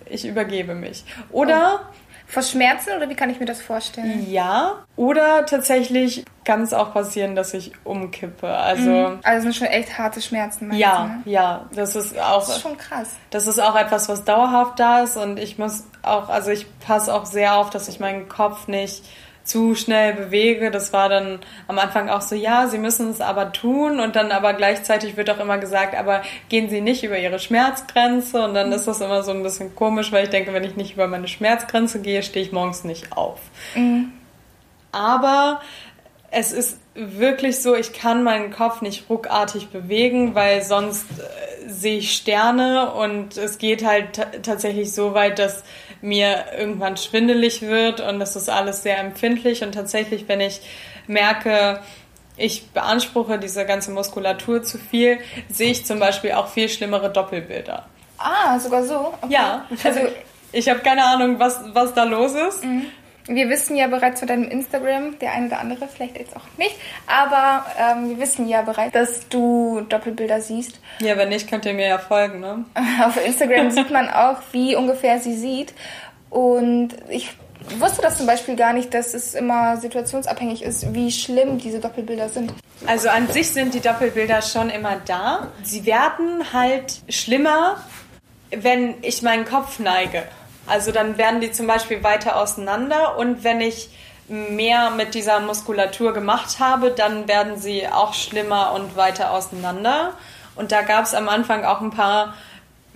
Ich 0.07 0.27
übergebe 0.27 0.75
mich. 0.75 1.05
Oder. 1.31 1.81
Oh. 1.83 1.95
Vor 2.31 2.43
Schmerzen 2.43 2.91
oder 2.97 3.09
wie 3.09 3.15
kann 3.15 3.29
ich 3.29 3.41
mir 3.41 3.47
das 3.47 3.61
vorstellen? 3.61 4.31
Ja. 4.31 4.85
Oder 4.95 5.47
tatsächlich 5.47 6.25
kann 6.45 6.63
es 6.63 6.73
auch 6.73 6.93
passieren, 6.93 7.35
dass 7.35 7.55
ich 7.55 7.73
umkippe. 7.83 8.49
Also, 8.49 8.91
mhm. 8.91 9.19
also 9.25 9.43
sind 9.43 9.57
schon 9.57 9.67
echt 9.67 9.99
harte 9.99 10.23
Schmerzen. 10.23 10.73
Ja, 10.73 11.03
du, 11.25 11.29
ne? 11.29 11.35
ja. 11.35 11.67
Das 11.75 11.97
ist 11.97 12.17
auch. 12.19 12.47
Das 12.47 12.57
ist 12.57 12.63
schon 12.63 12.77
krass. 12.77 13.17
Das 13.31 13.47
ist 13.49 13.61
auch 13.61 13.75
etwas, 13.75 14.09
was 14.09 14.25
dauerhaft 14.25 14.79
da 14.79 15.03
ist 15.03 15.17
und 15.17 15.39
ich 15.39 15.59
muss 15.59 15.85
auch, 16.03 16.29
also 16.29 16.51
ich 16.53 16.67
passe 16.79 17.13
auch 17.13 17.27
sehr 17.27 17.57
auf, 17.57 17.71
dass 17.71 17.89
ich 17.89 17.99
meinen 17.99 18.29
Kopf 18.29 18.69
nicht 18.69 19.05
zu 19.51 19.75
schnell 19.75 20.15
bewege. 20.15 20.71
Das 20.71 20.93
war 20.93 21.09
dann 21.09 21.41
am 21.67 21.79
Anfang 21.79 22.09
auch 22.09 22.21
so, 22.21 22.35
ja, 22.35 22.69
Sie 22.69 22.79
müssen 22.79 23.11
es 23.11 23.21
aber 23.21 23.53
tun 23.53 23.99
und 23.99 24.15
dann 24.17 24.31
aber 24.31 24.55
gleichzeitig 24.55 25.17
wird 25.17 25.29
auch 25.29 25.41
immer 25.41 25.59
gesagt, 25.59 25.97
aber 25.97 26.23
gehen 26.49 26.71
Sie 26.71 26.81
nicht 26.81 27.03
über 27.03 27.19
Ihre 27.19 27.39
Schmerzgrenze 27.41 28.45
und 28.45 28.55
dann 28.55 28.71
ist 28.73 28.87
das 28.87 29.01
immer 29.01 29.23
so 29.23 29.33
ein 29.33 29.43
bisschen 29.43 29.75
komisch, 29.75 30.13
weil 30.13 30.25
ich 30.25 30.31
denke, 30.31 30.53
wenn 30.53 30.65
ich 30.65 30.77
nicht 30.77 30.95
über 30.95 31.09
meine 31.09 31.29
Schmerzgrenze 31.29 32.01
gehe, 32.01 32.23
stehe 32.23 32.47
ich 32.47 32.53
morgens 32.53 32.85
nicht 32.85 33.13
auf. 33.13 33.41
Mhm. 33.75 34.13
Aber 34.93 35.61
es 36.31 36.53
ist 36.53 36.79
wirklich 36.95 37.61
so, 37.61 37.75
ich 37.75 37.93
kann 37.93 38.23
meinen 38.23 38.53
Kopf 38.53 38.83
nicht 38.83 39.11
ruckartig 39.11 39.69
bewegen, 39.69 40.35
weil 40.35 40.63
sonst 40.63 41.07
äh, 41.19 41.69
sehe 41.69 41.99
ich 41.99 42.15
Sterne 42.15 42.93
und 42.93 43.37
es 43.37 43.59
geht 43.59 43.85
halt 43.85 44.27
tatsächlich 44.43 44.93
so 44.93 45.15
weit, 45.15 45.39
dass 45.39 45.65
mir 46.03 46.47
irgendwann 46.59 46.97
schwindelig 46.97 47.63
wird 47.63 48.01
und 48.01 48.21
das 48.21 48.37
ist 48.37 48.49
alles 48.49 48.83
sehr 48.83 48.99
empfindlich 48.99 49.63
und 49.63 49.73
tatsächlich, 49.73 50.29
wenn 50.29 50.41
ich 50.41 50.61
merke, 51.07 51.81
ich 52.37 52.71
beanspruche 52.71 53.39
diese 53.39 53.67
ganze 53.67 53.91
Muskulatur 53.91 54.63
zu 54.63 54.79
viel, 54.79 55.19
sehe 55.51 55.71
ich 55.71 55.85
zum 55.85 55.99
Beispiel 55.99 56.33
auch 56.33 56.49
viel 56.49 56.69
schlimmere 56.69 57.11
Doppelbilder. 57.11 57.87
Ah, 58.19 58.59
sogar 58.59 58.85
so? 58.85 59.15
Okay. 59.21 59.33
Ja, 59.33 59.67
also 59.85 60.01
ich 60.53 60.69
habe 60.69 60.81
keine 60.81 61.05
Ahnung, 61.05 61.39
was, 61.39 61.61
was 61.73 61.95
da 61.95 62.05
los 62.05 62.33
ist. 62.33 62.65
Mhm. 62.65 62.87
Wir 63.33 63.49
wissen 63.49 63.77
ja 63.77 63.87
bereits 63.87 64.21
von 64.21 64.29
deinem 64.29 64.49
Instagram, 64.51 65.19
der 65.21 65.33
eine 65.33 65.47
oder 65.47 65.61
andere 65.61 65.87
vielleicht 65.89 66.19
jetzt 66.19 66.37
auch 66.37 66.43
nicht, 66.59 66.75
aber 67.07 67.65
ähm, 67.79 68.11
wir 68.11 68.19
wissen 68.19 68.49
ja 68.49 68.63
bereits, 68.63 68.93
dass 68.93 69.29
du 69.29 69.83
Doppelbilder 69.89 70.41
siehst. 70.41 70.81
Ja, 71.01 71.17
wenn 71.17 71.29
nicht, 71.29 71.49
könnt 71.49 71.65
ihr 71.65 71.75
mir 71.75 71.87
ja 71.87 71.99
folgen, 71.99 72.41
ne? 72.41 72.65
Auf 73.05 73.25
Instagram 73.25 73.71
sieht 73.71 73.91
man 73.91 74.11
auch, 74.11 74.39
wie 74.53 74.75
ungefähr 74.75 75.21
sie 75.21 75.37
sieht. 75.37 75.73
Und 76.29 76.91
ich 77.09 77.31
wusste 77.79 78.03
das 78.03 78.19
zum 78.19 78.27
Beispiel 78.27 78.57
gar 78.57 78.73
nicht, 78.73 78.93
dass 78.95 79.15
es 79.15 79.35
immer 79.35 79.77
situationsabhängig 79.77 80.63
ist, 80.63 80.95
wie 80.95 81.11
schlimm 81.11 81.59
diese 81.59 81.79
Doppelbilder 81.79 82.29
sind. 82.29 82.53
Also 82.87 83.09
an 83.09 83.29
sich 83.29 83.51
sind 83.51 83.75
die 83.75 83.81
Doppelbilder 83.81 84.43
schon 84.43 84.71
immer 84.71 84.97
da. 85.07 85.49
Sie 85.63 85.85
werden 85.87 86.53
halt 86.53 87.01
schlimmer, 87.09 87.77
wenn 88.51 88.95
ich 89.03 89.23
meinen 89.23 89.45
Kopf 89.45 89.79
neige. 89.79 90.25
Also 90.71 90.93
dann 90.93 91.19
werden 91.19 91.41
die 91.41 91.53
zum 91.53 91.67
Beispiel 91.67 92.03
weiter 92.03 92.37
auseinander 92.37 93.19
und 93.19 93.45
wenn 93.45 93.61
ich 93.61 93.91
mehr 94.29 94.91
mit 94.91 95.15
dieser 95.15 95.41
Muskulatur 95.41 96.15
gemacht 96.15 96.61
habe, 96.61 96.93
dann 96.93 97.27
werden 97.27 97.59
sie 97.59 97.89
auch 97.89 98.15
schlimmer 98.15 98.73
und 98.73 98.97
weiter 98.97 99.33
auseinander. 99.33 100.15
Und 100.55 100.71
da 100.73 100.83
gab 100.83 101.05
es 101.05 101.15
am 101.15 101.29
Anfang 101.29 101.65
auch 101.65 101.81
ein 101.81 101.91
paar 101.91 102.35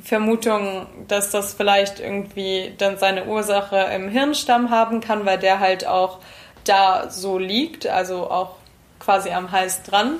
Vermutungen, 0.02 0.86
dass 1.08 1.30
das 1.30 1.54
vielleicht 1.54 1.98
irgendwie 1.98 2.74
dann 2.78 2.98
seine 2.98 3.24
Ursache 3.24 3.76
im 3.94 4.08
Hirnstamm 4.08 4.70
haben 4.70 5.00
kann, 5.00 5.26
weil 5.26 5.38
der 5.38 5.58
halt 5.58 5.86
auch 5.86 6.20
da 6.64 7.10
so 7.10 7.38
liegt, 7.38 7.86
also 7.86 8.30
auch 8.30 8.56
quasi 9.00 9.30
am 9.30 9.50
Hals 9.50 9.82
dran. 9.82 10.18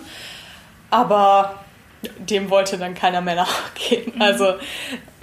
Aber 0.90 1.54
dem 2.18 2.50
wollte 2.50 2.76
dann 2.76 2.94
keiner 2.94 3.20
mehr 3.20 3.34
nachgehen. 3.36 4.20
Also 4.20 4.54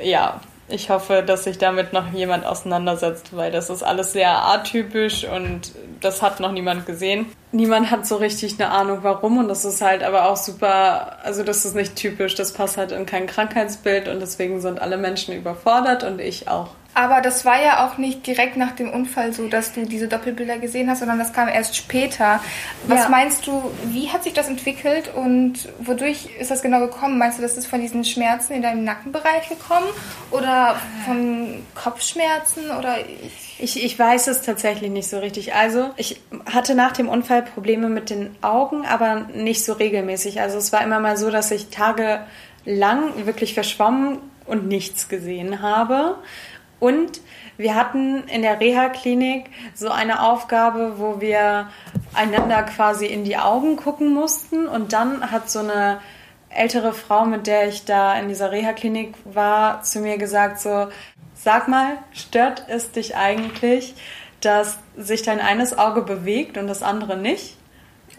ja, 0.02 0.40
ich 0.72 0.90
hoffe, 0.90 1.24
dass 1.26 1.44
sich 1.44 1.58
damit 1.58 1.94
noch 1.94 2.12
jemand 2.14 2.46
auseinandersetzt, 2.46 3.36
weil 3.36 3.52
das 3.52 3.70
ist 3.70 3.84
alles 3.84 4.14
sehr 4.14 4.46
atypisch 4.46 5.26
und 5.26 5.72
das 6.00 6.22
hat 6.22 6.40
noch 6.40 6.52
niemand 6.52 6.86
gesehen. 6.86 7.28
Niemand 7.52 7.92
hat 7.92 8.08
so 8.08 8.16
richtig 8.16 8.60
eine 8.60 8.72
Ahnung, 8.72 9.00
warum 9.02 9.38
und 9.38 9.48
das 9.48 9.66
ist 9.66 9.82
halt 9.82 10.04
aber 10.04 10.30
auch 10.30 10.38
super, 10.38 11.18
also 11.24 11.44
das 11.44 11.66
ist 11.66 11.76
nicht 11.76 11.96
typisch, 11.96 12.36
das 12.36 12.54
passt 12.54 12.78
halt 12.78 12.92
in 12.92 13.06
kein 13.06 13.28
Krankheitsbild 13.28 14.08
und 14.08 14.20
deswegen 14.20 14.62
sind 14.62 14.82
alle 14.82 14.98
Menschen 14.98 15.36
überfordert 15.36 16.04
und 16.04 16.20
ich 16.20 16.48
auch. 16.48 16.70
Aber 16.94 17.22
das 17.22 17.46
war 17.46 17.62
ja 17.62 17.86
auch 17.86 17.98
nicht 17.98 18.28
direkt 18.28 18.58
nach 18.58 18.72
dem 18.72 18.90
Unfall 18.90 19.32
so, 19.32 19.48
dass 19.48 19.72
du 19.72 19.86
diese 19.86 20.10
Doppelbilder 20.10 20.58
gesehen 20.58 20.90
hast, 20.90 21.00
sondern 21.00 21.20
das 21.20 21.32
kam 21.32 21.48
erst 21.48 21.78
später. 21.78 22.42
Was 22.88 23.04
ja. 23.04 23.10
meinst 23.10 23.48
du, 23.48 23.72
wie 23.86 24.10
hat 24.10 24.24
sich 24.24 24.34
das 24.34 24.50
entwickelt 24.50 25.10
und 25.14 25.70
wodurch 25.80 26.30
ist 26.38 26.52
das 26.52 26.62
genau 26.62 26.80
gekommen? 26.80 27.18
Meinst 27.18 27.38
du, 27.38 27.42
das 27.42 27.56
ist 27.56 27.68
von 27.68 27.80
diesen 27.80 28.04
Schmerzen 28.04 28.54
in 28.54 28.62
deinem 28.62 28.84
Nackenbereich 28.84 29.48
gekommen 29.48 29.88
oder 30.32 30.76
von 31.06 31.66
Kopfschmerzen 31.76 32.72
oder 32.78 32.98
ich, 33.58 33.84
ich 33.84 33.98
weiß 33.98 34.28
es 34.28 34.42
tatsächlich 34.42 34.92
nicht 34.92 35.08
so 35.08 35.20
richtig. 35.20 35.54
Also 35.54 35.92
ich 35.96 36.20
hatte 36.46 36.76
nach 36.76 36.92
dem 36.92 37.08
Unfall 37.08 37.44
Probleme 37.44 37.88
mit 37.88 38.10
den 38.10 38.36
Augen, 38.42 38.86
aber 38.86 39.28
nicht 39.34 39.64
so 39.64 39.74
regelmäßig. 39.74 40.42
Also 40.42 40.58
es 40.58 40.74
war 40.74 40.84
immer 40.84 41.00
mal 41.00 41.16
so, 41.16 41.32
dass 41.32 41.52
ich 41.52 41.70
tagelang 41.70 43.26
wirklich 43.26 43.54
verschwommen 43.54 44.18
und 44.46 44.68
nichts 44.68 45.08
gesehen 45.08 45.62
habe. 45.62 46.18
Und 46.82 47.22
wir 47.58 47.76
hatten 47.76 48.24
in 48.24 48.42
der 48.42 48.60
Reha-Klinik 48.60 49.46
so 49.76 49.90
eine 49.90 50.24
Aufgabe, 50.24 50.96
wo 50.98 51.22
wir 51.22 51.70
einander 52.16 52.64
quasi 52.64 53.06
in 53.06 53.24
die 53.24 53.38
Augen 53.38 53.76
gucken 53.76 54.12
mussten. 54.16 54.68
Und 54.68 54.92
dann 54.92 55.32
hat 55.32 55.52
so 55.52 55.60
eine 55.60 56.00
ältere 56.50 56.94
Frau, 56.94 57.26
mit 57.26 57.46
der 57.46 57.68
ich 57.68 57.86
da 57.86 58.18
in 58.18 58.30
dieser 58.30 58.52
Reha-Klinik 58.52 59.14
war, 59.26 59.84
zu 59.84 60.00
mir 60.00 60.18
gesagt 60.18 60.60
so, 60.60 60.88
sag 61.36 61.68
mal, 61.68 61.98
stört 62.14 62.66
es 62.68 62.92
dich 62.92 63.16
eigentlich, 63.16 63.94
dass 64.42 64.80
sich 64.98 65.22
dein 65.22 65.40
eines 65.40 65.78
Auge 65.78 66.02
bewegt 66.02 66.58
und 66.58 66.66
das 66.66 66.82
andere 66.82 67.16
nicht? 67.16 67.58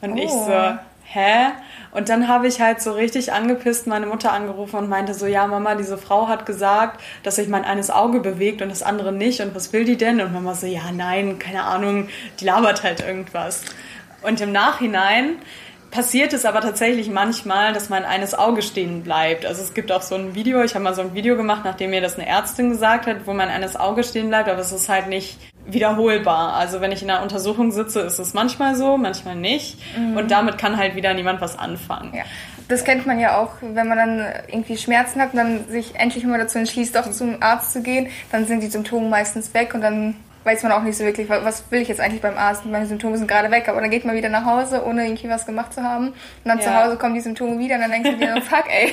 Und 0.01 0.13
oh. 0.13 0.23
ich 0.23 0.31
so, 0.31 0.53
oh. 0.53 0.79
Hä? 1.05 1.53
Und 1.93 2.09
dann 2.09 2.29
habe 2.29 2.47
ich 2.47 2.61
halt 2.61 2.81
so 2.81 2.93
richtig 2.93 3.33
angepisst 3.33 3.87
meine 3.87 4.07
Mutter 4.07 4.33
angerufen 4.33 4.77
und 4.77 4.89
meinte 4.89 5.15
so, 5.15 5.27
ja 5.27 5.47
Mama, 5.47 5.75
diese 5.75 5.99
Frau 5.99 6.29
hat 6.29 6.47
gesagt, 6.47 7.01
dass 7.23 7.37
sich 7.37 7.49
mein 7.49 7.65
eines 7.65 7.91
Auge 7.91 8.21
bewegt 8.21 8.63
und 8.63 8.71
das 8.71 8.83
andere 8.83 9.13
nicht 9.13 9.41
und 9.41 9.55
was 9.55 9.73
will 9.73 9.85
die 9.85 9.97
denn? 9.97 10.21
Und 10.21 10.33
Mama 10.33 10.55
so, 10.55 10.67
ja 10.67 10.91
nein, 10.93 11.39
keine 11.39 11.65
Ahnung, 11.65 12.09
die 12.41 12.45
labert 12.45 12.83
halt 12.83 13.01
irgendwas. 13.01 13.63
Und 14.23 14.41
im 14.41 14.53
Nachhinein 14.53 15.37
passiert 15.93 16.33
es 16.33 16.47
aber 16.47 16.63
tatsächlich 16.63 17.11
manchmal, 17.11 17.75
dass 17.75 17.91
mein 17.91 18.07
eines 18.07 18.35
Auge 18.35 18.63
stehen 18.63 19.03
bleibt. 19.03 19.45
Also 19.45 19.63
es 19.63 19.75
gibt 19.75 19.93
auch 19.93 20.01
so 20.01 20.15
ein 20.15 20.35
Video, 20.35 20.63
ich 20.63 20.75
habe 20.75 20.85
mal 20.85 20.95
so 20.95 21.03
ein 21.03 21.15
Video 21.15 21.37
gemacht, 21.37 21.63
nachdem 21.65 21.91
mir 21.91 22.01
das 22.01 22.19
eine 22.19 22.27
Ärztin 22.27 22.71
gesagt 22.71 23.07
hat, 23.07 23.27
wo 23.27 23.35
mein 23.35 23.51
eines 23.51 23.77
Auge 23.77 24.03
stehen 24.03 24.29
bleibt, 24.29 24.49
aber 24.49 24.61
es 24.61 24.73
ist 24.73 24.89
halt 24.89 25.09
nicht 25.09 25.39
wiederholbar. 25.67 26.55
Also 26.55 26.81
wenn 26.81 26.93
ich 26.93 27.03
in 27.03 27.11
einer 27.11 27.23
Untersuchung 27.23 27.73
sitze, 27.73 28.01
ist 28.01 28.19
es 28.19 28.35
manchmal 28.35 28.75
so, 28.75 28.97
manchmal 28.97 29.37
nicht. 29.37 29.79
Mhm. 29.97 30.17
Und 30.17 30.31
damit 30.31 30.59
kann 30.59 30.77
halt 30.77 30.97
wieder 30.97 31.15
niemand 31.15 31.41
was 31.41 31.59
anfangen. 31.59 32.13
Ja. 32.15 32.25
Das 32.69 32.85
kennt 32.85 33.07
man 33.07 33.19
ja 33.19 33.39
auch, 33.39 33.51
wenn 33.61 33.89
man 33.89 33.99
dann 33.99 34.27
irgendwie 34.49 34.77
Schmerzen 34.77 35.21
hat 35.21 35.33
und 35.33 35.39
dann 35.39 35.69
sich 35.69 35.95
endlich 35.97 36.25
mal 36.25 36.39
dazu 36.39 36.59
entschließt, 36.59 36.97
auch 36.97 37.11
zum 37.11 37.37
Arzt 37.41 37.73
zu 37.73 37.83
gehen, 37.83 38.09
dann 38.31 38.47
sind 38.47 38.63
die 38.63 38.69
Symptome 38.69 39.09
meistens 39.09 39.53
weg 39.53 39.75
und 39.75 39.83
dann 39.83 40.17
weiß 40.45 40.63
man 40.63 40.73
auch 40.73 40.83
nicht 40.83 40.97
so 40.97 41.05
wirklich, 41.05 41.29
was 41.29 41.71
will 41.71 41.81
ich 41.81 41.89
jetzt 41.89 42.01
eigentlich 42.01 42.23
beim 42.23 42.37
Arzt? 42.37 42.65
Meine 42.67 42.87
Symptome 42.87 43.17
sind 43.17 43.29
gerade 43.29 43.51
weg, 43.51 43.69
aber 43.69 43.81
dann 43.81 43.91
geht 43.91 44.05
man 44.05 44.17
wieder 44.17 44.29
nach 44.29 44.45
Hause, 44.45 44.85
ohne 44.85 45.05
irgendwie 45.05 45.29
was 45.29 45.47
gemacht 45.47 45.73
zu 45.73 45.83
haben. 45.83 46.09
Und 46.09 46.17
dann 46.45 46.59
ja. 46.59 46.65
zu 46.65 46.75
Hause 46.75 46.97
kommen 46.97 47.15
die 47.15 47.21
Symptome 47.21 47.59
wieder 47.59 47.77
und 47.77 47.83
dann 47.83 47.91
denkst 47.91 48.11
du 48.11 48.17
dir, 48.17 48.43
fuck, 48.43 48.65
ey. 48.69 48.93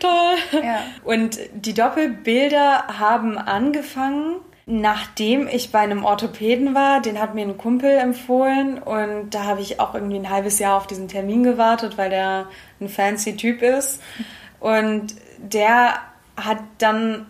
Toll. 0.00 0.62
Ja. 0.62 0.82
Und 1.02 1.38
die 1.54 1.74
Doppelbilder 1.74 2.84
haben 2.98 3.38
angefangen, 3.38 4.36
nachdem 4.66 5.46
ich 5.46 5.72
bei 5.72 5.80
einem 5.80 6.04
Orthopäden 6.04 6.74
war. 6.74 7.00
Den 7.00 7.20
hat 7.20 7.34
mir 7.34 7.42
ein 7.42 7.58
Kumpel 7.58 7.90
empfohlen 7.90 8.78
und 8.78 9.30
da 9.30 9.44
habe 9.44 9.60
ich 9.60 9.80
auch 9.80 9.94
irgendwie 9.94 10.16
ein 10.18 10.30
halbes 10.30 10.58
Jahr 10.58 10.76
auf 10.76 10.86
diesen 10.86 11.08
Termin 11.08 11.42
gewartet, 11.42 11.98
weil 11.98 12.10
der 12.10 12.46
ein 12.80 12.88
fancy 12.88 13.36
Typ 13.36 13.62
ist. 13.62 14.00
Und 14.60 15.14
der 15.38 15.94
hat 16.36 16.58
dann 16.78 17.26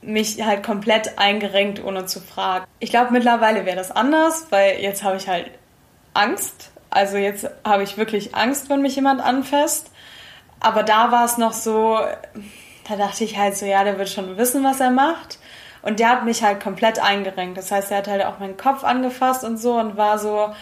mich 0.00 0.42
halt 0.44 0.62
komplett 0.62 1.18
eingerenkt, 1.18 1.84
ohne 1.84 2.06
zu 2.06 2.20
fragen. 2.20 2.64
Ich 2.78 2.90
glaube, 2.90 3.12
mittlerweile 3.12 3.66
wäre 3.66 3.76
das 3.76 3.90
anders, 3.90 4.46
weil 4.50 4.80
jetzt 4.80 5.02
habe 5.02 5.16
ich 5.16 5.28
halt 5.28 5.50
Angst. 6.14 6.70
Also 6.88 7.16
jetzt 7.16 7.48
habe 7.64 7.82
ich 7.82 7.96
wirklich 7.96 8.34
Angst, 8.34 8.70
wenn 8.70 8.82
mich 8.82 8.96
jemand 8.96 9.20
anfasst. 9.20 9.90
Aber 10.60 10.82
da 10.82 11.10
war 11.10 11.24
es 11.24 11.38
noch 11.38 11.52
so, 11.52 11.98
da 12.88 12.96
dachte 12.96 13.24
ich 13.24 13.36
halt 13.36 13.56
so, 13.56 13.66
ja, 13.66 13.84
der 13.84 13.98
wird 13.98 14.08
schon 14.08 14.36
wissen, 14.36 14.62
was 14.62 14.80
er 14.80 14.90
macht. 14.90 15.38
Und 15.82 15.98
der 15.98 16.08
hat 16.08 16.24
mich 16.24 16.42
halt 16.42 16.62
komplett 16.62 17.02
eingerenkt. 17.02 17.58
Das 17.58 17.70
heißt, 17.70 17.90
er 17.90 17.98
hat 17.98 18.08
halt 18.08 18.24
auch 18.24 18.38
meinen 18.38 18.56
Kopf 18.56 18.84
angefasst 18.84 19.44
und 19.44 19.58
so 19.58 19.74
und 19.74 19.96
war 19.96 20.18
so, 20.18 20.54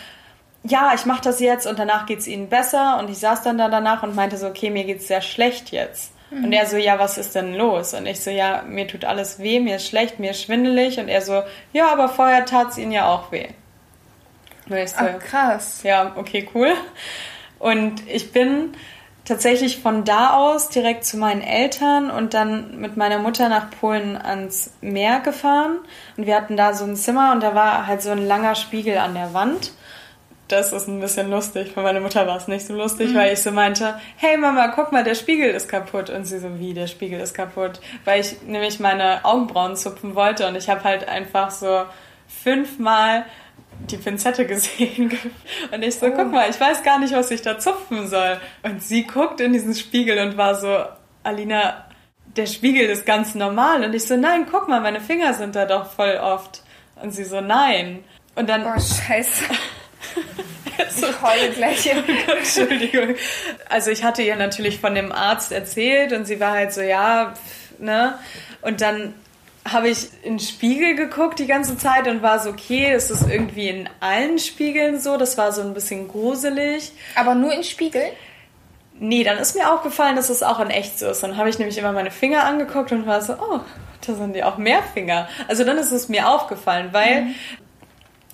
ja, 0.62 0.92
ich 0.94 1.06
mache 1.06 1.22
das 1.22 1.40
jetzt 1.40 1.66
und 1.66 1.78
danach 1.78 2.06
geht 2.06 2.20
es 2.20 2.26
ihnen 2.26 2.48
besser. 2.48 2.98
Und 2.98 3.10
ich 3.10 3.18
saß 3.18 3.42
dann 3.42 3.58
da 3.58 3.68
danach 3.68 4.02
und 4.02 4.14
meinte 4.14 4.36
so, 4.36 4.46
okay, 4.46 4.70
mir 4.70 4.84
geht's 4.84 5.08
sehr 5.08 5.20
schlecht 5.20 5.70
jetzt. 5.70 6.12
Mhm. 6.30 6.44
Und 6.44 6.52
er 6.52 6.66
so, 6.66 6.76
ja, 6.76 6.98
was 6.98 7.18
ist 7.18 7.34
denn 7.34 7.54
los? 7.54 7.92
Und 7.94 8.06
ich 8.06 8.20
so, 8.20 8.30
ja, 8.30 8.62
mir 8.66 8.86
tut 8.86 9.04
alles 9.04 9.38
weh, 9.38 9.60
mir 9.60 9.76
ist 9.76 9.88
schlecht, 9.88 10.18
mir 10.18 10.30
ist 10.30 10.42
schwindelig. 10.42 10.98
Und 10.98 11.08
er 11.08 11.20
so, 11.20 11.42
ja, 11.72 11.92
aber 11.92 12.08
vorher 12.08 12.44
tat 12.46 12.70
es 12.70 12.78
ihnen 12.78 12.92
ja 12.92 13.08
auch 13.08 13.30
weh. 13.30 13.48
Und 14.68 14.76
ich 14.76 14.90
so, 14.90 14.96
Ach, 15.00 15.18
krass. 15.18 15.82
Ja, 15.82 16.12
okay, 16.16 16.48
cool. 16.54 16.72
Und 17.58 18.06
ich 18.08 18.32
bin 18.32 18.74
tatsächlich 19.30 19.78
von 19.78 20.04
da 20.04 20.34
aus 20.34 20.70
direkt 20.70 21.04
zu 21.04 21.16
meinen 21.16 21.40
Eltern 21.40 22.10
und 22.10 22.34
dann 22.34 22.80
mit 22.80 22.96
meiner 22.96 23.20
Mutter 23.20 23.48
nach 23.48 23.70
Polen 23.70 24.16
ans 24.16 24.72
Meer 24.80 25.20
gefahren. 25.20 25.78
Und 26.16 26.26
wir 26.26 26.34
hatten 26.34 26.56
da 26.56 26.74
so 26.74 26.84
ein 26.84 26.96
Zimmer 26.96 27.30
und 27.30 27.40
da 27.40 27.54
war 27.54 27.86
halt 27.86 28.02
so 28.02 28.10
ein 28.10 28.26
langer 28.26 28.56
Spiegel 28.56 28.98
an 28.98 29.14
der 29.14 29.32
Wand. 29.32 29.70
Das 30.48 30.72
ist 30.72 30.88
ein 30.88 30.98
bisschen 30.98 31.30
lustig. 31.30 31.70
Für 31.72 31.82
meine 31.82 32.00
Mutter 32.00 32.26
war 32.26 32.38
es 32.38 32.48
nicht 32.48 32.66
so 32.66 32.74
lustig, 32.74 33.10
mhm. 33.10 33.14
weil 33.14 33.32
ich 33.32 33.40
so 33.40 33.52
meinte, 33.52 33.94
hey 34.16 34.36
Mama, 34.36 34.66
guck 34.74 34.90
mal, 34.90 35.04
der 35.04 35.14
Spiegel 35.14 35.50
ist 35.50 35.68
kaputt. 35.68 36.10
Und 36.10 36.24
sie 36.24 36.40
so, 36.40 36.58
wie, 36.58 36.74
der 36.74 36.88
Spiegel 36.88 37.20
ist 37.20 37.32
kaputt? 37.32 37.80
Weil 38.04 38.20
ich 38.20 38.42
nämlich 38.42 38.80
meine 38.80 39.24
Augenbrauen 39.24 39.76
zupfen 39.76 40.16
wollte 40.16 40.48
und 40.48 40.56
ich 40.56 40.68
habe 40.68 40.82
halt 40.82 41.08
einfach 41.08 41.52
so 41.52 41.84
fünfmal 42.26 43.26
die 43.88 43.96
Pinzette 43.96 44.46
gesehen. 44.46 45.16
Und 45.72 45.82
ich 45.82 45.96
so, 45.96 46.06
oh. 46.06 46.12
guck 46.14 46.30
mal, 46.30 46.48
ich 46.48 46.60
weiß 46.60 46.82
gar 46.82 46.98
nicht, 46.98 47.14
was 47.14 47.30
ich 47.30 47.42
da 47.42 47.58
zupfen 47.58 48.08
soll. 48.08 48.40
Und 48.62 48.82
sie 48.82 49.04
guckt 49.06 49.40
in 49.40 49.52
diesen 49.52 49.74
Spiegel 49.74 50.18
und 50.18 50.36
war 50.36 50.54
so, 50.54 50.84
Alina, 51.22 51.84
der 52.36 52.46
Spiegel 52.46 52.88
ist 52.88 53.06
ganz 53.06 53.34
normal. 53.34 53.84
Und 53.84 53.94
ich 53.94 54.04
so, 54.06 54.16
nein, 54.16 54.46
guck 54.50 54.68
mal, 54.68 54.80
meine 54.80 55.00
Finger 55.00 55.34
sind 55.34 55.56
da 55.56 55.66
doch 55.66 55.90
voll 55.90 56.18
oft. 56.22 56.62
Und 57.02 57.12
sie 57.12 57.24
so, 57.24 57.40
nein. 57.40 58.04
Und 58.34 58.48
dann. 58.48 58.64
Oh, 58.64 58.78
scheiße. 58.78 59.44
so, 60.90 61.06
ich 61.08 61.22
heule 61.22 61.50
gleich. 61.50 61.86
Entschuldigung. 62.38 63.16
Also 63.68 63.90
ich 63.90 64.04
hatte 64.04 64.22
ihr 64.22 64.36
natürlich 64.36 64.80
von 64.80 64.94
dem 64.94 65.12
Arzt 65.12 65.52
erzählt 65.52 66.12
und 66.12 66.26
sie 66.26 66.40
war 66.40 66.52
halt 66.52 66.72
so, 66.72 66.82
ja, 66.82 67.34
ne? 67.78 68.18
Und 68.62 68.80
dann 68.80 69.14
habe 69.72 69.88
ich 69.88 70.08
in 70.22 70.34
den 70.34 70.40
Spiegel 70.40 70.96
geguckt 70.96 71.38
die 71.38 71.46
ganze 71.46 71.76
Zeit 71.78 72.08
und 72.08 72.22
war 72.22 72.40
so, 72.40 72.50
okay, 72.50 72.92
das 72.92 73.10
ist 73.10 73.28
irgendwie 73.28 73.68
in 73.68 73.88
allen 74.00 74.38
Spiegeln 74.38 75.00
so. 75.00 75.16
Das 75.16 75.38
war 75.38 75.52
so 75.52 75.62
ein 75.62 75.74
bisschen 75.74 76.08
gruselig. 76.08 76.92
Aber 77.14 77.34
nur 77.34 77.52
in 77.52 77.62
Spiegel? 77.62 78.02
Nee, 78.98 79.22
dann 79.22 79.38
ist 79.38 79.54
mir 79.54 79.72
aufgefallen, 79.72 80.16
dass 80.16 80.28
es 80.28 80.42
auch 80.42 80.60
in 80.60 80.70
echt 80.70 80.98
so 80.98 81.08
ist. 81.08 81.22
Dann 81.22 81.36
habe 81.36 81.48
ich 81.48 81.58
nämlich 81.58 81.78
immer 81.78 81.92
meine 81.92 82.10
Finger 82.10 82.44
angeguckt 82.44 82.92
und 82.92 83.06
war 83.06 83.22
so, 83.22 83.34
oh, 83.34 83.60
da 84.06 84.14
sind 84.14 84.34
ja 84.34 84.46
auch 84.46 84.58
mehr 84.58 84.82
Finger. 84.82 85.28
Also 85.48 85.64
dann 85.64 85.78
ist 85.78 85.92
es 85.92 86.08
mir 86.08 86.28
aufgefallen, 86.28 86.88
weil 86.92 87.22
mhm. 87.22 87.34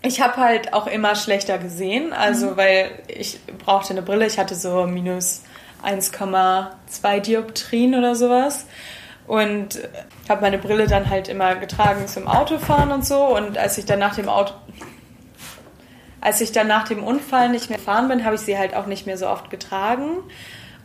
ich 0.03 0.21
habe 0.21 0.37
halt 0.39 0.73
auch 0.73 0.87
immer 0.87 1.15
schlechter 1.15 1.59
gesehen. 1.59 2.13
Also 2.13 2.53
mhm. 2.53 2.57
weil 2.57 2.91
ich 3.09 3.39
brauchte 3.65 3.91
eine 3.91 4.03
Brille. 4.03 4.27
Ich 4.27 4.39
hatte 4.39 4.55
so 4.55 4.87
minus 4.87 5.43
1,2 5.85 7.21
Dioptrien 7.21 7.95
oder 7.95 8.15
sowas 8.15 8.67
und 9.27 9.81
habe 10.29 10.41
meine 10.41 10.59
Brille 10.59 10.87
dann 10.87 11.11
halt 11.11 11.29
immer 11.29 11.57
getragen 11.57 12.07
zum 12.07 12.29
Autofahren 12.29 12.93
und 12.93 13.05
so. 13.05 13.37
Und 13.37 13.59
als 13.59 13.79
ich 13.79 13.85
dann 13.85 13.99
nach 13.99 14.15
dem 14.15 14.29
Auto, 14.29 14.55
als 16.21 16.41
ich 16.41 16.53
dann 16.53 16.67
nach 16.67 16.89
dem 16.89 17.03
Unfall 17.03 17.49
nicht 17.49 17.71
mehr 17.71 17.79
fahren 17.79 18.09
bin, 18.09 18.25
habe 18.25 18.37
ich 18.37 18.43
sie 18.43 18.59
halt 18.59 18.75
auch 18.75 18.87
nicht 18.87 19.07
mehr 19.07 19.19
so 19.19 19.29
oft 19.29 19.51
getragen. 19.51 20.09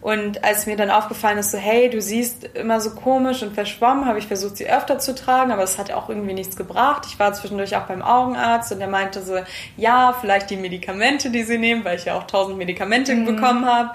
Und 0.01 0.43
als 0.43 0.65
mir 0.65 0.75
dann 0.75 0.89
aufgefallen 0.89 1.37
ist, 1.37 1.51
so, 1.51 1.59
hey, 1.59 1.87
du 1.87 2.01
siehst 2.01 2.43
immer 2.55 2.81
so 2.81 2.95
komisch 2.95 3.43
und 3.43 3.53
verschwommen, 3.53 4.07
habe 4.07 4.17
ich 4.17 4.25
versucht, 4.25 4.57
sie 4.57 4.67
öfter 4.67 4.97
zu 4.97 5.13
tragen, 5.13 5.51
aber 5.51 5.61
es 5.61 5.77
hat 5.77 5.91
auch 5.91 6.09
irgendwie 6.09 6.33
nichts 6.33 6.55
gebracht. 6.55 7.03
Ich 7.07 7.19
war 7.19 7.33
zwischendurch 7.33 7.75
auch 7.75 7.83
beim 7.83 8.01
Augenarzt 8.01 8.71
und 8.71 8.79
der 8.79 8.87
meinte 8.87 9.21
so, 9.21 9.37
ja, 9.77 10.17
vielleicht 10.19 10.49
die 10.49 10.57
Medikamente, 10.57 11.29
die 11.29 11.43
sie 11.43 11.59
nehmen, 11.59 11.85
weil 11.85 11.97
ich 11.97 12.05
ja 12.05 12.17
auch 12.17 12.25
tausend 12.25 12.57
Medikamente 12.57 13.13
mhm. 13.13 13.25
bekommen 13.25 13.65
habe. 13.65 13.91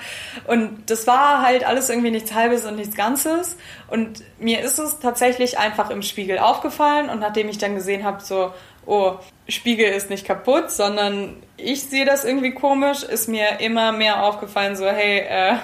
Und 0.47 0.89
das 0.89 1.09
war 1.09 1.43
halt 1.43 1.67
alles 1.67 1.91
irgendwie 1.91 2.13
nichts 2.13 2.33
Halbes 2.33 2.65
und 2.67 2.77
nichts 2.77 2.95
Ganzes. 2.95 3.57
Und 3.89 4.23
mir 4.39 4.61
ist 4.61 4.79
es 4.79 5.01
tatsächlich 5.01 5.59
einfach 5.59 5.91
im 5.91 6.03
Spiegel 6.03 6.39
aufgefallen 6.39 7.09
und 7.09 7.19
nachdem 7.19 7.49
ich 7.49 7.59
dann 7.59 7.75
gesehen 7.75 8.05
habe, 8.05 8.23
so, 8.23 8.53
oh, 8.87 9.15
Spiegel 9.49 9.93
ist 9.93 10.11
nicht 10.11 10.27
kaputt, 10.27 10.71
sondern 10.71 11.37
ich 11.57 11.83
sehe 11.83 12.05
das 12.05 12.25
irgendwie 12.25 12.53
komisch, 12.53 13.03
ist 13.03 13.29
mir 13.29 13.61
immer 13.61 13.93
mehr 13.93 14.23
aufgefallen, 14.23 14.77
so, 14.77 14.87
hey, 14.87 15.19
äh, 15.19 15.57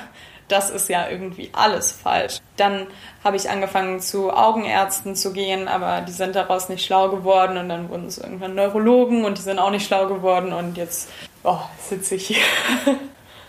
das 0.52 0.70
ist 0.70 0.88
ja 0.88 1.08
irgendwie 1.08 1.50
alles 1.52 1.90
falsch. 1.92 2.38
Dann 2.56 2.86
habe 3.24 3.36
ich 3.36 3.50
angefangen 3.50 4.00
zu 4.00 4.30
Augenärzten 4.30 5.16
zu 5.16 5.32
gehen, 5.32 5.66
aber 5.66 6.02
die 6.02 6.12
sind 6.12 6.36
daraus 6.36 6.68
nicht 6.68 6.84
schlau 6.84 7.08
geworden 7.08 7.56
und 7.56 7.68
dann 7.68 7.88
wurden 7.88 8.06
es 8.06 8.18
irgendwann 8.18 8.54
Neurologen 8.54 9.24
und 9.24 9.38
die 9.38 9.42
sind 9.42 9.58
auch 9.58 9.70
nicht 9.70 9.86
schlau 9.86 10.06
geworden 10.06 10.52
und 10.52 10.76
jetzt 10.76 11.10
oh, 11.42 11.60
sitze 11.88 12.16
ich 12.16 12.26
hier. 12.28 12.42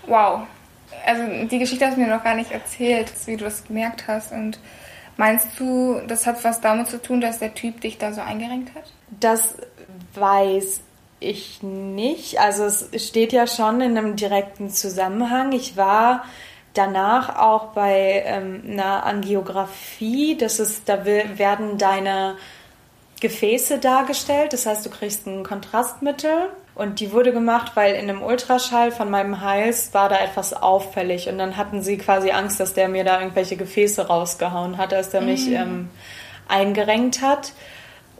Wow. 0.05 0.41
Also 1.05 1.47
die 1.47 1.59
Geschichte 1.59 1.85
hast 1.85 1.95
du 1.95 2.01
mir 2.01 2.13
noch 2.13 2.25
gar 2.25 2.35
nicht 2.35 2.51
erzählt, 2.51 3.09
wie 3.25 3.37
du 3.37 3.45
das 3.45 3.63
gemerkt 3.63 4.05
hast 4.07 4.33
und 4.33 4.59
Meinst 5.15 5.47
du, 5.59 6.01
das 6.07 6.25
hat 6.25 6.43
was 6.43 6.59
damit 6.61 6.87
zu 6.87 7.01
tun, 7.01 7.21
dass 7.21 7.39
der 7.39 7.53
Typ 7.53 7.81
dich 7.81 7.97
da 7.97 8.13
so 8.13 8.21
eingerenkt 8.21 8.73
hat? 8.75 8.91
Das 9.19 9.55
weiß 10.15 10.81
ich 11.19 11.61
nicht. 11.61 12.39
Also 12.39 12.65
es 12.65 12.89
steht 13.07 13.31
ja 13.31 13.47
schon 13.47 13.81
in 13.81 13.97
einem 13.97 14.15
direkten 14.15 14.69
Zusammenhang. 14.69 15.51
Ich 15.51 15.77
war 15.77 16.23
danach 16.73 17.37
auch 17.37 17.67
bei 17.67 18.23
ähm, 18.25 18.63
einer 18.67 19.05
Angiografie, 19.05 20.35
das 20.37 20.59
ist, 20.59 20.89
da 20.89 21.05
werden 21.05 21.77
deine 21.77 22.35
Gefäße 23.21 23.77
dargestellt, 23.79 24.53
das 24.53 24.65
heißt, 24.65 24.85
du 24.85 24.89
kriegst 24.89 25.27
ein 25.27 25.43
Kontrastmittel 25.43 26.49
und 26.75 26.99
die 26.99 27.11
wurde 27.11 27.31
gemacht, 27.31 27.73
weil 27.75 27.95
in 27.95 28.09
einem 28.09 28.21
Ultraschall 28.21 28.91
von 28.91 29.09
meinem 29.09 29.41
Hals 29.41 29.93
war 29.93 30.09
da 30.09 30.17
etwas 30.19 30.53
auffällig 30.53 31.29
und 31.29 31.37
dann 31.37 31.55
hatten 31.55 31.81
sie 31.81 31.97
quasi 31.97 32.31
Angst, 32.31 32.59
dass 32.59 32.73
der 32.73 32.89
mir 32.89 33.03
da 33.03 33.19
irgendwelche 33.19 33.55
Gefäße 33.55 34.07
rausgehauen 34.07 34.77
hat, 34.77 34.93
als 34.93 35.09
der 35.09 35.21
mich 35.21 35.47
mhm. 35.47 35.55
ähm, 35.55 35.89
eingerenkt 36.47 37.21
hat. 37.21 37.53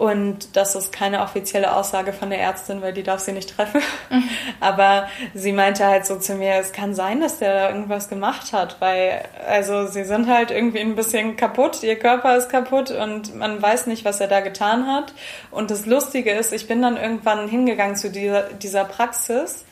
Und 0.04 0.58
das 0.58 0.76
ist 0.76 0.92
keine 0.92 1.22
offizielle 1.22 1.74
Aussage 1.74 2.12
von 2.12 2.30
der 2.30 2.42
Ärztin, 2.42 2.82
weil 2.82 2.92
die 2.92 3.04
darf 3.04 3.22
sie 3.22 3.32
nicht 3.32 3.56
treffen. 3.56 3.80
Mhm. 4.10 4.28
Aber 4.60 5.08
sie 5.34 5.54
meinte 5.54 5.86
halt 5.86 6.06
so 6.06 6.18
zu 6.18 6.36
mir, 6.36 6.56
es 6.56 6.74
kann 6.74 6.94
sein, 6.94 7.22
dass 7.22 7.40
der 7.40 7.54
da 7.54 7.70
irgendwas 7.70 8.10
gemacht 8.10 8.52
hat, 8.52 8.82
weil, 8.82 9.24
also 9.48 9.88
sie 9.88 10.04
sind 10.04 10.28
halt 10.28 10.52
irgendwie 10.52 10.82
ein 10.82 10.96
bisschen 10.96 11.38
kaputt, 11.38 11.84
ihr 11.84 11.98
Körper 11.98 12.36
ist 12.36 12.50
kaputt 12.50 12.92
und 12.92 13.34
man 13.38 13.62
weiß 13.62 13.88
nicht, 13.88 14.04
was 14.04 14.20
er 14.20 14.28
da 14.28 14.42
getan 14.42 14.88
hat. 14.88 15.14
Und 15.52 15.72
das 15.72 15.86
Lustige 15.86 16.32
ist, 16.32 16.52
ich 16.52 16.68
bin 16.68 16.82
dann 16.82 16.98
irgendwann 16.98 17.48
hingegangen 17.48 17.96
zu 17.96 18.12
dieser, 18.12 18.42
dieser 18.52 18.84
Praxis 18.84 19.64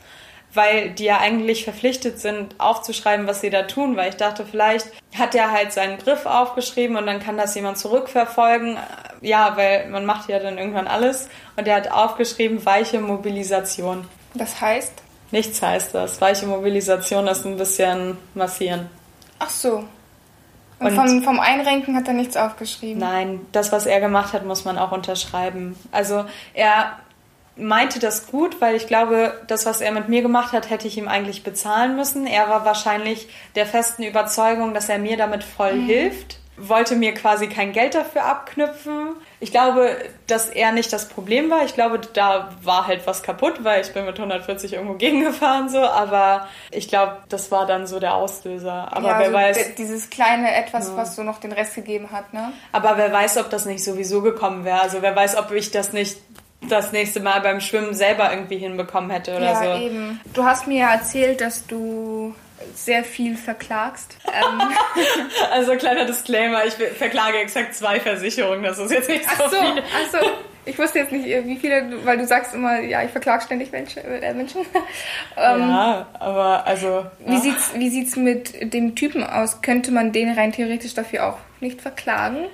weil 0.53 0.91
die 0.91 1.05
ja 1.05 1.19
eigentlich 1.19 1.63
verpflichtet 1.63 2.19
sind, 2.19 2.55
aufzuschreiben, 2.57 3.27
was 3.27 3.41
sie 3.41 3.49
da 3.49 3.63
tun, 3.63 3.95
weil 3.95 4.09
ich 4.09 4.17
dachte, 4.17 4.45
vielleicht 4.45 4.87
hat 5.17 5.35
er 5.35 5.51
halt 5.51 5.71
seinen 5.71 5.97
Griff 5.97 6.25
aufgeschrieben 6.25 6.97
und 6.97 7.05
dann 7.05 7.19
kann 7.19 7.37
das 7.37 7.55
jemand 7.55 7.77
zurückverfolgen. 7.77 8.77
Ja, 9.21 9.55
weil 9.55 9.87
man 9.89 10.05
macht 10.05 10.29
ja 10.29 10.39
dann 10.39 10.57
irgendwann 10.57 10.87
alles 10.87 11.29
und 11.55 11.67
er 11.67 11.75
hat 11.75 11.91
aufgeschrieben, 11.91 12.65
weiche 12.65 12.99
Mobilisation. 12.99 14.07
Das 14.33 14.59
heißt? 14.59 14.93
Nichts 15.31 15.61
heißt 15.61 15.95
das. 15.95 16.19
Weiche 16.19 16.45
Mobilisation 16.45 17.27
ist 17.27 17.45
ein 17.45 17.57
bisschen 17.57 18.17
massieren. 18.33 18.89
Ach 19.39 19.49
so. 19.49 19.85
Und, 20.79 20.87
und 20.87 20.95
vom, 20.95 21.23
vom 21.23 21.39
Einrenken 21.39 21.95
hat 21.95 22.07
er 22.07 22.13
nichts 22.13 22.35
aufgeschrieben? 22.35 22.99
Nein, 22.99 23.41
das, 23.51 23.71
was 23.71 23.85
er 23.85 23.99
gemacht 23.99 24.33
hat, 24.33 24.45
muss 24.45 24.65
man 24.65 24.77
auch 24.77 24.91
unterschreiben. 24.91 25.77
Also 25.91 26.25
er 26.53 26.97
meinte 27.55 27.99
das 27.99 28.27
gut, 28.27 28.61
weil 28.61 28.75
ich 28.75 28.87
glaube, 28.87 29.39
das, 29.47 29.65
was 29.65 29.81
er 29.81 29.91
mit 29.91 30.09
mir 30.09 30.21
gemacht 30.21 30.53
hat, 30.53 30.69
hätte 30.69 30.87
ich 30.87 30.97
ihm 30.97 31.07
eigentlich 31.07 31.43
bezahlen 31.43 31.95
müssen. 31.95 32.25
Er 32.25 32.49
war 32.49 32.65
wahrscheinlich 32.65 33.27
der 33.55 33.65
festen 33.65 34.03
Überzeugung, 34.03 34.73
dass 34.73 34.89
er 34.89 34.99
mir 34.99 35.17
damit 35.17 35.43
voll 35.43 35.73
mhm. 35.73 35.85
hilft, 35.85 36.39
wollte 36.57 36.95
mir 36.95 37.13
quasi 37.13 37.47
kein 37.47 37.71
Geld 37.71 37.95
dafür 37.95 38.25
abknüpfen. 38.25 39.15
Ich 39.39 39.51
glaube, 39.51 39.97
dass 40.27 40.49
er 40.49 40.71
nicht 40.71 40.93
das 40.93 41.09
Problem 41.09 41.49
war. 41.49 41.65
Ich 41.65 41.73
glaube, 41.73 41.99
da 41.99 42.49
war 42.61 42.87
halt 42.87 43.07
was 43.07 43.23
kaputt, 43.23 43.63
weil 43.63 43.81
ich 43.81 43.91
bin 43.93 44.05
mit 44.05 44.17
140 44.17 44.73
irgendwo 44.73 44.93
gegengefahren 44.97 45.69
so. 45.69 45.79
Aber 45.79 46.47
ich 46.69 46.87
glaube, 46.87 47.17
das 47.29 47.51
war 47.51 47.65
dann 47.65 47.87
so 47.87 47.99
der 47.99 48.13
Auslöser. 48.13 48.95
Aber 48.95 49.07
ja, 49.07 49.19
wer 49.19 49.25
also 49.25 49.59
weiß. 49.59 49.75
Dieses 49.75 50.09
kleine 50.09 50.53
Etwas, 50.53 50.89
ja. 50.89 50.97
was 50.97 51.15
so 51.15 51.23
noch 51.23 51.39
den 51.39 51.51
Rest 51.51 51.75
gegeben 51.75 52.11
hat, 52.11 52.33
ne? 52.33 52.53
Aber 52.71 52.97
wer 52.97 53.11
weiß, 53.11 53.37
ob 53.37 53.49
das 53.49 53.65
nicht 53.65 53.83
sowieso 53.83 54.21
gekommen 54.21 54.63
wäre. 54.63 54.81
Also 54.81 55.01
wer 55.01 55.15
weiß, 55.15 55.37
ob 55.37 55.51
ich 55.51 55.71
das 55.71 55.93
nicht 55.93 56.17
das 56.69 56.91
nächste 56.91 57.19
Mal 57.19 57.41
beim 57.41 57.59
Schwimmen 57.59 57.93
selber 57.93 58.31
irgendwie 58.31 58.57
hinbekommen 58.57 59.09
hätte 59.09 59.35
oder 59.35 59.45
ja, 59.45 59.55
so. 59.55 59.63
Ja, 59.63 59.79
eben. 59.79 60.19
Du 60.33 60.43
hast 60.43 60.67
mir 60.67 60.79
ja 60.79 60.93
erzählt, 60.93 61.41
dass 61.41 61.65
du 61.65 62.35
sehr 62.75 63.03
viel 63.03 63.35
verklagst. 63.35 64.17
Ähm. 64.27 64.61
also 65.51 65.75
kleiner 65.75 66.05
Disclaimer, 66.05 66.65
ich 66.65 66.73
verklage 66.73 67.39
exakt 67.39 67.75
zwei 67.75 67.99
Versicherungen, 67.99 68.63
das 68.63 68.77
ist 68.77 68.91
jetzt 68.91 69.09
nicht 69.09 69.23
so, 69.23 69.29
ach 69.31 69.49
so 69.49 69.57
viel. 69.57 69.83
Ach 69.83 70.11
so. 70.11 70.27
Ich 70.63 70.77
wusste 70.77 70.99
jetzt 70.99 71.11
nicht, 71.11 71.25
wie 71.25 71.57
viele, 71.57 72.05
weil 72.05 72.19
du 72.19 72.27
sagst 72.27 72.53
immer, 72.53 72.79
ja, 72.81 73.03
ich 73.03 73.09
verklage 73.09 73.43
ständig 73.43 73.71
Menschen. 73.71 74.03
Äh, 74.03 74.33
Menschen. 74.33 74.61
ähm, 75.37 75.59
ja, 75.59 76.05
aber 76.13 76.67
also. 76.67 77.05
Ja. 77.25 77.31
Wie 77.33 77.37
sieht's, 77.37 77.71
wie 77.73 77.89
sieht's 77.89 78.15
mit 78.15 78.71
dem 78.73 78.93
Typen 78.93 79.23
aus? 79.23 79.63
Könnte 79.63 79.91
man 79.91 80.11
den 80.11 80.31
rein 80.31 80.51
theoretisch 80.51 80.93
dafür 80.93 81.25
auch 81.25 81.37
nicht 81.61 81.81
verklagen? 81.81 82.45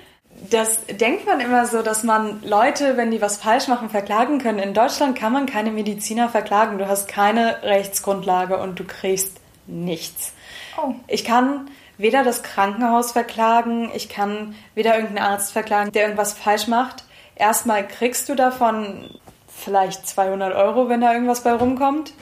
Das 0.50 0.86
denkt 0.86 1.26
man 1.26 1.40
immer 1.40 1.66
so, 1.66 1.82
dass 1.82 2.04
man 2.04 2.42
Leute, 2.44 2.96
wenn 2.96 3.12
die 3.12 3.22
was 3.22 3.38
falsch 3.38 3.68
machen, 3.68 3.90
verklagen 3.90 4.40
können. 4.40 4.60
In 4.60 4.74
Deutschland 4.74 5.18
kann 5.18 5.34
man 5.34 5.46
keine 5.46 5.72
Mediziner 5.72 6.30
verklagen. 6.30 6.78
Du 6.78 6.88
hast 6.88 7.08
keine 7.08 7.64
Rechtsgrundlage 7.64 8.58
und 8.58 8.80
du 8.80 8.84
kriegst 8.84 9.40
nichts. 9.66 10.34
Oh. 10.78 10.94
Ich 11.08 11.26
kann 11.26 11.70
weder 11.98 12.24
das 12.24 12.44
Krankenhaus 12.44 13.12
verklagen, 13.12 13.90
ich 13.96 14.10
kann 14.10 14.56
weder 14.76 14.96
irgendeinen 14.96 15.26
Arzt 15.26 15.52
verklagen, 15.52 15.92
der 15.92 16.04
irgendwas 16.04 16.34
falsch 16.34 16.68
macht. 16.68 17.04
Erstmal 17.36 17.88
kriegst 17.88 18.30
du 18.30 18.36
davon 18.36 19.10
vielleicht 19.48 20.08
200 20.08 20.54
Euro, 20.56 20.90
wenn 20.90 21.02
da 21.02 21.14
irgendwas 21.14 21.42
bei 21.42 21.54
rumkommt. 21.54 22.14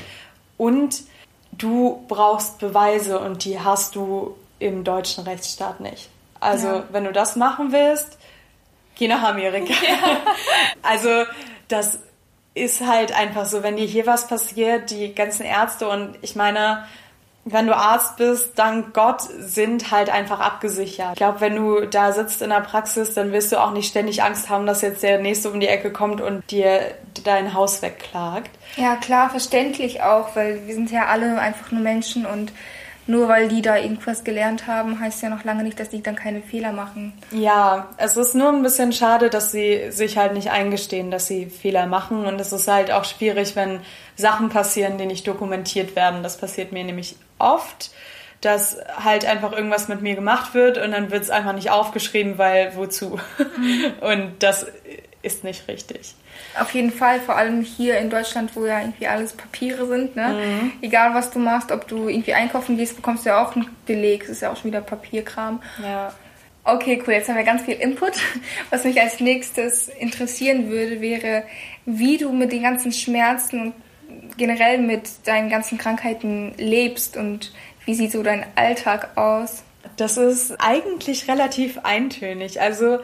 Und 0.57 1.03
du 1.51 2.05
brauchst 2.07 2.59
Beweise 2.59 3.19
und 3.19 3.43
die 3.43 3.59
hast 3.59 3.95
du 3.95 4.37
im 4.59 4.85
deutschen 4.85 5.25
Rechtsstaat 5.25 5.81
nicht. 5.81 6.09
Also, 6.45 6.67
ja. 6.67 6.83
wenn 6.91 7.03
du 7.03 7.11
das 7.11 7.35
machen 7.35 7.71
willst, 7.71 8.17
geh 8.95 9.07
nach 9.07 9.23
Amerika. 9.23 9.73
Ja. 9.73 10.17
Also, 10.87 11.09
das 11.67 11.97
ist 12.53 12.85
halt 12.85 13.11
einfach 13.11 13.45
so, 13.45 13.63
wenn 13.63 13.75
dir 13.75 13.87
hier 13.87 14.05
was 14.05 14.27
passiert, 14.27 14.91
die 14.91 15.15
ganzen 15.15 15.43
Ärzte 15.43 15.89
und 15.89 16.15
ich 16.21 16.35
meine, 16.35 16.85
wenn 17.47 17.67
du 17.67 17.75
Arzt 17.75 18.17
bist, 18.17 18.57
dank 18.57 18.93
Gott, 18.95 19.21
sind 19.21 19.91
halt 19.91 20.09
einfach 20.09 20.39
abgesichert. 20.39 21.11
Ich 21.11 21.17
glaube, 21.17 21.41
wenn 21.41 21.55
du 21.55 21.85
da 21.85 22.11
sitzt 22.11 22.41
in 22.41 22.49
der 22.49 22.61
Praxis, 22.61 23.13
dann 23.13 23.31
wirst 23.31 23.51
du 23.51 23.61
auch 23.61 23.71
nicht 23.71 23.87
ständig 23.87 24.23
Angst 24.23 24.49
haben, 24.49 24.65
dass 24.65 24.81
jetzt 24.81 25.03
der 25.03 25.19
Nächste 25.19 25.51
um 25.51 25.59
die 25.59 25.67
Ecke 25.67 25.91
kommt 25.91 26.21
und 26.21 26.49
dir 26.49 26.95
dein 27.23 27.53
Haus 27.53 27.83
wegklagt. 27.83 28.49
Ja, 28.77 28.95
klar, 28.95 29.29
verständlich 29.29 30.01
auch, 30.01 30.35
weil 30.35 30.65
wir 30.65 30.73
sind 30.73 30.89
ja 30.89 31.05
alle 31.05 31.37
einfach 31.39 31.71
nur 31.71 31.81
Menschen 31.81 32.25
und 32.25 32.51
nur 33.07 33.27
weil 33.27 33.47
die 33.47 33.61
da 33.61 33.77
irgendwas 33.77 34.23
gelernt 34.23 34.67
haben, 34.67 34.99
heißt 34.99 35.21
ja 35.21 35.29
noch 35.29 35.43
lange 35.43 35.63
nicht, 35.63 35.79
dass 35.79 35.89
die 35.89 36.01
dann 36.01 36.15
keine 36.15 36.41
Fehler 36.41 36.71
machen. 36.71 37.13
Ja, 37.31 37.89
es 37.97 38.17
ist 38.17 38.33
nur 38.33 38.49
ein 38.49 38.63
bisschen 38.63 38.93
schade, 38.93 39.29
dass 39.29 39.51
sie 39.51 39.91
sich 39.91 40.17
halt 40.17 40.33
nicht 40.33 40.49
eingestehen, 40.49 41.11
dass 41.11 41.27
sie 41.27 41.45
Fehler 41.45 41.85
machen. 41.85 42.25
Und 42.25 42.41
es 42.41 42.51
ist 42.51 42.67
halt 42.67 42.91
auch 42.91 43.05
schwierig, 43.05 43.55
wenn 43.55 43.81
Sachen 44.15 44.49
passieren, 44.49 44.97
die 44.97 45.05
nicht 45.05 45.27
dokumentiert 45.27 45.95
werden. 45.95 46.23
Das 46.23 46.37
passiert 46.37 46.71
mir 46.71 46.83
nämlich 46.83 47.15
oft, 47.37 47.91
dass 48.41 48.77
halt 49.03 49.25
einfach 49.25 49.51
irgendwas 49.51 49.87
mit 49.87 50.01
mir 50.01 50.15
gemacht 50.15 50.53
wird 50.53 50.77
und 50.77 50.91
dann 50.91 51.11
wird 51.11 51.23
es 51.23 51.29
einfach 51.29 51.53
nicht 51.53 51.69
aufgeschrieben, 51.69 52.37
weil 52.37 52.75
wozu? 52.75 53.19
Mhm. 53.57 53.93
Und 54.01 54.43
das 54.43 54.65
ist 55.21 55.43
nicht 55.43 55.67
richtig. 55.69 56.13
Auf 56.59 56.73
jeden 56.73 56.91
Fall, 56.91 57.19
vor 57.19 57.35
allem 57.35 57.61
hier 57.61 57.97
in 57.97 58.09
Deutschland, 58.09 58.55
wo 58.55 58.65
ja 58.65 58.79
irgendwie 58.79 59.07
alles 59.07 59.33
Papiere 59.33 59.87
sind. 59.87 60.15
Ne? 60.15 60.29
Mhm. 60.29 60.71
Egal 60.81 61.13
was 61.13 61.31
du 61.31 61.39
machst, 61.39 61.71
ob 61.71 61.87
du 61.87 62.07
irgendwie 62.07 62.33
einkaufen 62.33 62.77
gehst, 62.77 62.95
bekommst 62.95 63.25
du 63.25 63.29
ja 63.29 63.45
auch 63.45 63.55
einen 63.55 63.67
Beleg. 63.85 64.21
Das 64.21 64.29
ist 64.29 64.41
ja 64.41 64.51
auch 64.51 64.57
schon 64.57 64.71
wieder 64.71 64.81
Papierkram. 64.81 65.61
Ja. 65.83 66.13
Okay, 66.63 67.01
cool. 67.05 67.13
Jetzt 67.13 67.29
haben 67.29 67.35
wir 67.35 67.43
ganz 67.43 67.61
viel 67.61 67.75
Input. 67.75 68.13
Was 68.71 68.83
mich 68.83 68.99
als 68.99 69.19
nächstes 69.19 69.87
interessieren 69.87 70.69
würde, 70.69 70.99
wäre, 70.99 71.43
wie 71.85 72.17
du 72.17 72.31
mit 72.31 72.51
den 72.51 72.63
ganzen 72.63 72.91
Schmerzen 72.91 73.61
und 73.61 73.73
generell 74.37 74.79
mit 74.79 75.09
deinen 75.25 75.49
ganzen 75.49 75.77
Krankheiten 75.77 76.53
lebst 76.57 77.17
und 77.17 77.53
wie 77.85 77.93
sieht 77.93 78.11
so 78.11 78.23
dein 78.23 78.45
Alltag 78.55 79.15
aus? 79.15 79.63
Das 79.97 80.17
ist 80.17 80.55
eigentlich 80.59 81.27
relativ 81.29 81.79
eintönig. 81.83 82.59
Also 82.59 82.99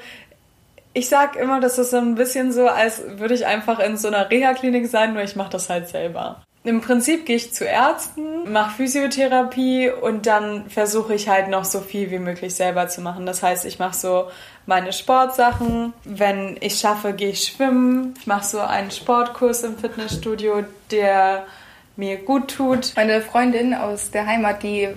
ich 0.93 1.09
sag 1.09 1.35
immer, 1.35 1.59
das 1.59 1.77
ist 1.77 1.91
so 1.91 1.97
ein 1.97 2.15
bisschen 2.15 2.51
so, 2.51 2.67
als 2.67 3.01
würde 3.17 3.33
ich 3.33 3.45
einfach 3.45 3.79
in 3.79 3.97
so 3.97 4.07
einer 4.07 4.29
Reha-Klinik 4.29 4.87
sein, 4.87 5.13
nur 5.13 5.23
ich 5.23 5.35
mache 5.35 5.51
das 5.51 5.69
halt 5.69 5.87
selber. 5.89 6.41
Im 6.63 6.81
Prinzip 6.81 7.25
gehe 7.25 7.37
ich 7.37 7.53
zu 7.53 7.65
Ärzten, 7.65 8.51
mache 8.51 8.75
Physiotherapie 8.75 9.89
und 9.89 10.27
dann 10.27 10.69
versuche 10.69 11.15
ich 11.15 11.27
halt 11.27 11.47
noch 11.47 11.65
so 11.65 11.79
viel 11.79 12.11
wie 12.11 12.19
möglich 12.19 12.53
selber 12.53 12.87
zu 12.87 13.01
machen. 13.01 13.25
Das 13.25 13.41
heißt, 13.41 13.65
ich 13.65 13.79
mache 13.79 13.97
so 13.97 14.27
meine 14.67 14.93
Sportsachen. 14.93 15.93
Wenn 16.03 16.57
ich 16.61 16.77
schaffe, 16.77 17.13
gehe 17.13 17.29
ich 17.29 17.45
schwimmen. 17.45 18.13
Ich 18.19 18.27
mache 18.27 18.45
so 18.45 18.59
einen 18.59 18.91
Sportkurs 18.91 19.63
im 19.63 19.75
Fitnessstudio, 19.75 20.63
der 20.91 21.47
mir 21.95 22.17
gut 22.17 22.55
tut. 22.55 22.93
Meine 22.95 23.21
Freundin 23.21 23.73
aus 23.73 24.11
der 24.11 24.27
Heimat, 24.27 24.61
die 24.61 24.89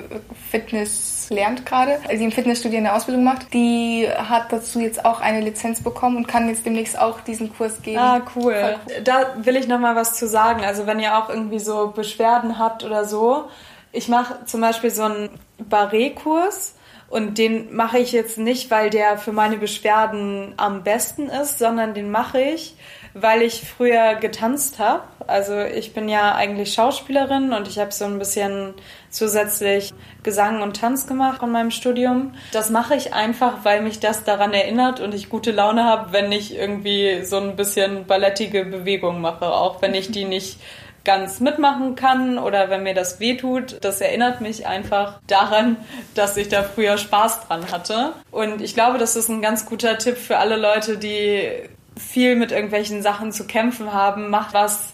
Fitness 0.51 1.14
lernt 1.31 1.67
gerade, 1.67 1.99
also 2.05 2.17
die 2.19 2.25
im 2.25 2.33
Fitnessstudio 2.33 2.79
eine 2.79 2.95
Ausbildung 2.95 3.25
macht, 3.25 3.53
die 3.53 4.09
hat 4.09 4.53
dazu 4.53 4.81
jetzt 4.81 5.05
auch 5.05 5.21
eine 5.21 5.41
Lizenz 5.41 5.83
bekommen 5.83 6.17
und 6.17 6.29
kann 6.29 6.49
jetzt 6.49 6.65
demnächst 6.65 6.99
auch 6.99 7.21
diesen 7.21 7.55
Kurs 7.57 7.83
geben. 7.83 7.99
Ah, 7.99 8.23
cool. 8.37 8.55
cool. 8.55 9.03
Da 9.05 9.35
will 9.39 9.57
ich 9.57 9.69
noch 9.69 9.79
mal 9.79 9.97
was 9.97 10.15
zu 10.15 10.29
sagen. 10.29 10.65
Also 10.65 10.87
wenn 10.87 11.01
ihr 11.01 11.19
auch 11.19 11.29
irgendwie 11.29 11.59
so 11.59 11.89
Beschwerden 11.89 12.59
habt 12.59 12.85
oder 12.85 13.05
so, 13.05 13.49
ich 13.93 14.09
mache 14.09 14.45
zum 14.45 14.61
Beispiel 14.61 14.91
so 14.91 15.03
einen 15.03 15.31
Barré-Kurs. 15.59 16.75
Und 17.09 17.39
den 17.39 17.73
mache 17.75 17.99
ich 17.99 18.11
jetzt 18.11 18.39
nicht, 18.39 18.73
weil 18.73 18.91
der 18.91 19.19
für 19.19 19.31
meine 19.31 19.57
Beschwerden 19.57 20.55
am 20.57 20.83
besten 20.83 21.29
ist, 21.29 21.61
sondern 21.61 21.95
den 21.95 22.11
mache 22.11 22.41
ich, 22.41 22.75
weil 23.13 23.43
ich 23.43 23.63
früher 23.63 24.17
getanzt 24.17 24.81
habe. 24.81 25.05
Also 25.27 25.61
ich 25.61 25.95
bin 25.95 26.09
ja 26.09 26.35
eigentlich 26.35 26.75
Schauspielerin 26.75 27.53
und 27.53 27.69
ich 27.69 27.79
habe 27.79 27.93
so 27.93 28.05
ein 28.05 28.19
bisschen 28.19 28.75
zusätzlich 29.11 29.95
Gesang 30.23 30.63
und 30.63 30.77
Tanz 30.77 31.07
gemacht 31.07 31.43
in 31.43 31.51
meinem 31.51 31.71
Studium. 31.71 32.35
Das 32.53 32.71
mache 32.71 32.95
ich 32.95 33.15
einfach, 33.15 33.65
weil 33.65 33.83
mich 33.83 34.01
das 34.01 34.25
daran 34.25 34.53
erinnert 34.53 35.01
und 35.01 35.15
ich 35.15 35.29
gute 35.29 35.53
Laune 35.53 35.85
habe, 35.85 36.13
wenn 36.13 36.33
ich 36.33 36.57
irgendwie 36.57 37.25
so 37.25 37.39
ein 37.39 37.57
bisschen 37.57 38.07
ballettige 38.07 38.65
Bewegung 38.65 39.21
mache, 39.21 39.47
auch 39.47 39.83
wenn 39.83 39.95
ich 39.95 40.11
die 40.11 40.25
nicht 40.25 40.59
ganz 41.05 41.41
mitmachen 41.41 41.97
kann 41.97 42.39
oder 42.39 42.71
wenn 42.71 42.83
mir 42.83 42.95
das 42.95 43.21
wehtut. 43.21 43.77
Das 43.83 44.01
erinnert 44.01 44.41
mich 44.41 44.67
einfach 44.67 45.21
daran, 45.27 45.77
dass 46.15 46.37
ich 46.37 46.49
da 46.49 46.63
früher 46.63 46.97
Spaß 46.97 47.47
dran 47.47 47.71
hatte. 47.71 48.15
Und 48.31 48.63
ich 48.63 48.75
glaube, 48.75 48.99
das 48.99 49.15
ist 49.15 49.29
ein 49.29 49.43
ganz 49.43 49.67
guter 49.67 49.99
Tipp 49.99 50.17
für 50.17 50.39
alle 50.39 50.57
Leute, 50.57 50.97
die 50.97 51.69
viel 51.97 52.37
mit 52.37 52.53
irgendwelchen 52.53 53.03
Sachen 53.03 53.33
zu 53.33 53.47
kämpfen 53.47 53.93
haben, 53.93 54.31
macht 54.31 54.55
was 54.55 54.94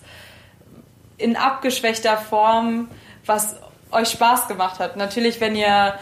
in 1.21 1.37
abgeschwächter 1.37 2.17
Form, 2.17 2.89
was 3.27 3.57
euch 3.93 4.09
Spaß 4.09 4.49
gemacht 4.49 4.79
hat. 4.79 4.97
Natürlich, 4.97 5.41
wenn 5.41 5.55
ihr 5.55 5.95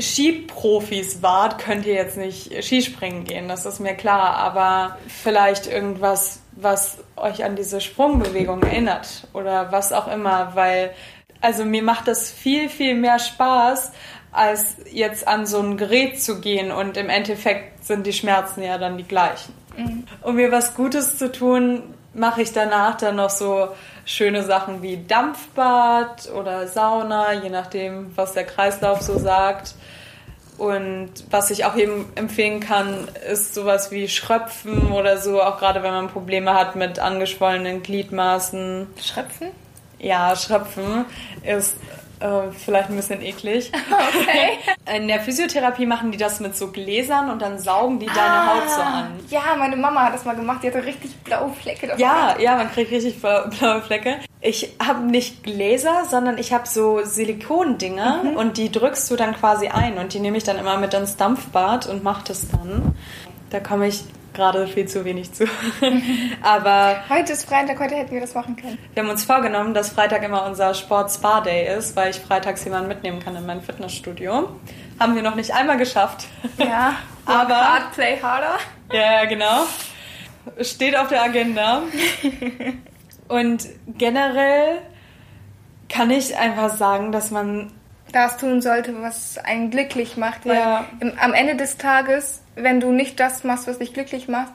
Skiprofis 0.00 1.22
wart, 1.22 1.58
könnt 1.58 1.86
ihr 1.86 1.94
jetzt 1.94 2.16
nicht 2.16 2.64
Skispringen 2.64 3.24
gehen, 3.24 3.48
das 3.48 3.66
ist 3.66 3.80
mir 3.80 3.94
klar, 3.94 4.36
aber 4.36 4.96
vielleicht 5.06 5.66
irgendwas, 5.66 6.40
was 6.52 6.98
euch 7.16 7.44
an 7.44 7.56
diese 7.56 7.80
Sprungbewegung 7.80 8.62
erinnert 8.62 9.28
oder 9.34 9.70
was 9.70 9.92
auch 9.92 10.08
immer, 10.08 10.54
weil 10.54 10.94
also 11.40 11.64
mir 11.64 11.82
macht 11.82 12.08
das 12.08 12.30
viel, 12.30 12.68
viel 12.68 12.94
mehr 12.94 13.18
Spaß, 13.18 13.92
als 14.30 14.76
jetzt 14.90 15.28
an 15.28 15.44
so 15.44 15.58
ein 15.58 15.76
Gerät 15.76 16.22
zu 16.22 16.40
gehen 16.40 16.72
und 16.72 16.96
im 16.96 17.10
Endeffekt 17.10 17.84
sind 17.84 18.06
die 18.06 18.12
Schmerzen 18.12 18.62
ja 18.62 18.78
dann 18.78 18.96
die 18.96 19.04
gleichen. 19.04 19.52
Mhm. 19.76 20.04
Um 20.22 20.36
mir 20.36 20.50
was 20.50 20.74
Gutes 20.74 21.18
zu 21.18 21.30
tun, 21.30 21.82
mache 22.14 22.42
ich 22.42 22.52
danach 22.52 22.96
dann 22.96 23.16
noch 23.16 23.30
so 23.30 23.68
schöne 24.04 24.42
Sachen 24.42 24.82
wie 24.82 25.04
Dampfbad 25.06 26.30
oder 26.32 26.66
Sauna, 26.66 27.32
je 27.32 27.50
nachdem, 27.50 28.12
was 28.16 28.32
der 28.32 28.44
Kreislauf 28.44 29.00
so 29.02 29.18
sagt. 29.18 29.74
Und 30.58 31.10
was 31.30 31.50
ich 31.50 31.64
auch 31.64 31.76
eben 31.76 32.06
empfehlen 32.14 32.60
kann, 32.60 33.08
ist 33.30 33.54
sowas 33.54 33.90
wie 33.90 34.08
Schröpfen 34.08 34.92
oder 34.92 35.18
so, 35.18 35.42
auch 35.42 35.58
gerade 35.58 35.82
wenn 35.82 35.92
man 35.92 36.08
Probleme 36.08 36.54
hat 36.54 36.76
mit 36.76 36.98
angeschwollenen 36.98 37.82
Gliedmaßen. 37.82 38.86
Schröpfen? 39.02 39.48
Ja, 39.98 40.36
Schröpfen 40.36 41.04
ist 41.42 41.76
äh, 42.22 42.52
vielleicht 42.52 42.88
ein 42.88 42.96
bisschen 42.96 43.20
eklig. 43.22 43.72
Okay. 43.90 44.58
In 44.96 45.08
der 45.08 45.20
Physiotherapie 45.20 45.86
machen 45.86 46.12
die 46.12 46.18
das 46.18 46.40
mit 46.40 46.56
so 46.56 46.68
Gläsern 46.68 47.30
und 47.30 47.42
dann 47.42 47.58
saugen 47.58 47.98
die 47.98 48.06
deine 48.06 48.20
ah, 48.20 48.54
Haut 48.54 48.70
so 48.70 48.80
an. 48.80 49.20
Ja, 49.28 49.56
meine 49.58 49.76
Mama 49.76 50.06
hat 50.06 50.14
das 50.14 50.24
mal 50.24 50.34
gemacht. 50.34 50.62
Die 50.62 50.68
hatte 50.68 50.84
richtig 50.84 51.16
blaue 51.18 51.52
Flecke 51.52 51.86
davon. 51.86 52.00
Ja, 52.00 52.36
ja, 52.38 52.56
man 52.56 52.70
kriegt 52.70 52.90
richtig 52.90 53.20
blaue 53.20 53.82
Flecke. 53.82 54.18
Ich 54.40 54.74
habe 54.84 55.02
nicht 55.02 55.42
Gläser, 55.44 56.04
sondern 56.08 56.38
ich 56.38 56.52
habe 56.52 56.66
so 56.66 57.04
Silikondinger 57.04 58.24
mhm. 58.24 58.36
und 58.36 58.56
die 58.56 58.70
drückst 58.70 59.10
du 59.10 59.16
dann 59.16 59.34
quasi 59.34 59.68
ein 59.68 59.98
und 59.98 60.14
die 60.14 60.20
nehme 60.20 60.36
ich 60.36 60.44
dann 60.44 60.58
immer 60.58 60.78
mit 60.78 60.94
ins 60.94 61.16
Dampfbad 61.16 61.86
und 61.86 62.02
mache 62.02 62.24
das 62.28 62.48
dann. 62.48 62.94
Da 63.50 63.60
komme 63.60 63.86
ich 63.86 64.04
gerade 64.34 64.66
viel 64.66 64.86
zu 64.86 65.04
wenig 65.04 65.32
zu. 65.32 65.44
Aber 66.42 66.96
heute 67.08 67.32
ist 67.32 67.48
Freitag, 67.48 67.78
heute 67.80 67.94
hätten 67.94 68.12
wir 68.12 68.20
das 68.20 68.34
machen 68.34 68.56
können. 68.56 68.78
Wir 68.94 69.02
haben 69.02 69.10
uns 69.10 69.24
vorgenommen, 69.24 69.74
dass 69.74 69.90
Freitag 69.90 70.22
immer 70.22 70.46
unser 70.46 70.74
Sport-Spa-Day 70.74 71.76
ist, 71.76 71.96
weil 71.96 72.10
ich 72.10 72.20
freitags 72.20 72.64
jemanden 72.64 72.88
mitnehmen 72.88 73.20
kann 73.20 73.36
in 73.36 73.46
mein 73.46 73.60
Fitnessstudio. 73.60 74.48
Haben 74.98 75.14
wir 75.14 75.22
noch 75.22 75.34
nicht 75.34 75.52
einmal 75.52 75.76
geschafft. 75.76 76.26
Ja, 76.58 76.94
aber 77.26 77.56
hard, 77.56 77.92
play 77.92 78.18
harder. 78.20 78.58
Ja, 78.92 79.24
genau. 79.24 79.64
Steht 80.60 80.96
auf 80.96 81.08
der 81.08 81.22
Agenda. 81.22 81.82
Und 83.28 83.66
generell 83.86 84.82
kann 85.88 86.10
ich 86.10 86.36
einfach 86.36 86.74
sagen, 86.74 87.12
dass 87.12 87.30
man 87.30 87.72
das 88.12 88.36
tun 88.36 88.60
sollte, 88.60 89.00
was 89.02 89.38
einen 89.38 89.70
glücklich 89.70 90.16
macht. 90.16 90.44
Weil 90.46 90.56
ja. 90.56 90.84
im, 91.00 91.12
am 91.18 91.32
Ende 91.32 91.56
des 91.56 91.78
Tages, 91.78 92.41
wenn 92.54 92.80
du 92.80 92.92
nicht 92.92 93.18
das 93.20 93.44
machst, 93.44 93.66
was 93.66 93.78
dich 93.78 93.94
glücklich 93.94 94.28
macht, 94.28 94.52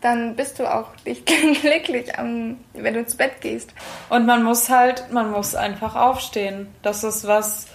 dann 0.00 0.36
bist 0.36 0.58
du 0.58 0.72
auch 0.72 0.88
nicht 1.06 1.26
glücklich, 1.62 2.12
wenn 2.18 2.94
du 2.94 3.00
ins 3.00 3.16
Bett 3.16 3.40
gehst. 3.40 3.72
Und 4.10 4.26
man 4.26 4.42
muss 4.42 4.68
halt, 4.68 5.10
man 5.10 5.30
muss 5.30 5.54
einfach 5.54 5.96
aufstehen. 5.96 6.68
Das 6.82 7.04
ist 7.04 7.26
was, 7.26 7.68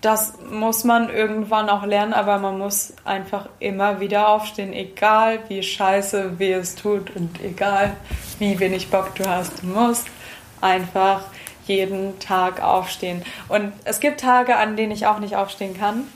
das 0.00 0.34
muss 0.50 0.84
man 0.84 1.08
irgendwann 1.08 1.68
auch 1.68 1.84
lernen, 1.84 2.12
aber 2.12 2.38
man 2.38 2.58
muss 2.58 2.92
einfach 3.04 3.48
immer 3.58 3.98
wieder 3.98 4.28
aufstehen, 4.28 4.72
egal 4.72 5.40
wie 5.48 5.62
scheiße 5.62 6.38
weh 6.38 6.52
es 6.52 6.76
tut 6.76 7.14
und 7.16 7.42
egal 7.42 7.96
wie 8.38 8.58
wenig 8.60 8.90
Bock 8.90 9.16
du 9.16 9.28
hast. 9.28 9.62
Du 9.62 9.66
musst 9.66 10.06
einfach 10.60 11.22
jeden 11.66 12.18
Tag 12.20 12.62
aufstehen. 12.62 13.22
Und 13.48 13.72
es 13.84 13.98
gibt 13.98 14.20
Tage, 14.20 14.56
an 14.56 14.76
denen 14.76 14.92
ich 14.92 15.06
auch 15.06 15.18
nicht 15.18 15.34
aufstehen 15.34 15.76
kann. 15.76 16.06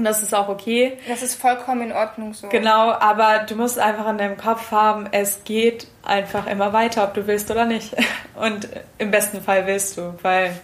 Und 0.00 0.04
das 0.04 0.22
ist 0.22 0.34
auch 0.34 0.48
okay. 0.48 0.96
Das 1.08 1.22
ist 1.22 1.34
vollkommen 1.34 1.82
in 1.82 1.92
Ordnung 1.92 2.32
so. 2.32 2.48
Genau, 2.48 2.90
aber 2.90 3.40
du 3.40 3.54
musst 3.54 3.78
einfach 3.78 4.08
in 4.08 4.16
deinem 4.16 4.38
Kopf 4.38 4.70
haben, 4.70 5.06
es 5.12 5.44
geht 5.44 5.88
einfach 6.02 6.46
immer 6.46 6.72
weiter, 6.72 7.04
ob 7.04 7.12
du 7.12 7.26
willst 7.26 7.50
oder 7.50 7.66
nicht. 7.66 7.94
Und 8.34 8.66
im 8.96 9.10
besten 9.10 9.42
Fall 9.42 9.66
willst 9.66 9.98
du, 9.98 10.14
weil 10.22 10.58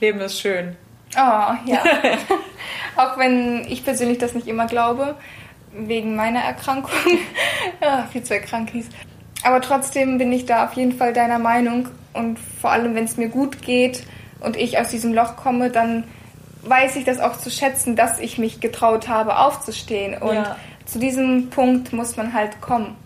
Leben 0.00 0.18
ist 0.18 0.40
schön. 0.40 0.76
Oh, 1.14 1.54
ja. 1.66 1.84
auch 2.96 3.16
wenn 3.16 3.64
ich 3.68 3.84
persönlich 3.84 4.18
das 4.18 4.34
nicht 4.34 4.48
immer 4.48 4.66
glaube, 4.66 5.14
wegen 5.72 6.16
meiner 6.16 6.40
Erkrankung. 6.40 6.90
ja, 7.80 8.08
viel 8.10 8.24
zu 8.24 8.34
erkrankt 8.34 8.70
hieß. 8.70 8.88
Aber 9.44 9.60
trotzdem 9.60 10.18
bin 10.18 10.32
ich 10.32 10.46
da 10.46 10.66
auf 10.66 10.72
jeden 10.72 10.98
Fall 10.98 11.12
deiner 11.12 11.38
Meinung. 11.38 11.90
Und 12.12 12.40
vor 12.40 12.72
allem, 12.72 12.96
wenn 12.96 13.04
es 13.04 13.16
mir 13.16 13.28
gut 13.28 13.62
geht 13.62 14.02
und 14.40 14.56
ich 14.56 14.80
aus 14.80 14.88
diesem 14.88 15.14
Loch 15.14 15.36
komme, 15.36 15.70
dann 15.70 16.02
weiß 16.62 16.96
ich 16.96 17.04
das 17.04 17.20
auch 17.20 17.38
zu 17.38 17.50
schätzen, 17.50 17.96
dass 17.96 18.18
ich 18.18 18.38
mich 18.38 18.60
getraut 18.60 19.08
habe, 19.08 19.38
aufzustehen. 19.38 20.20
Und 20.20 20.34
ja. 20.34 20.56
zu 20.84 20.98
diesem 20.98 21.50
Punkt 21.50 21.92
muss 21.92 22.16
man 22.16 22.32
halt 22.32 22.60
kommen. 22.60 22.96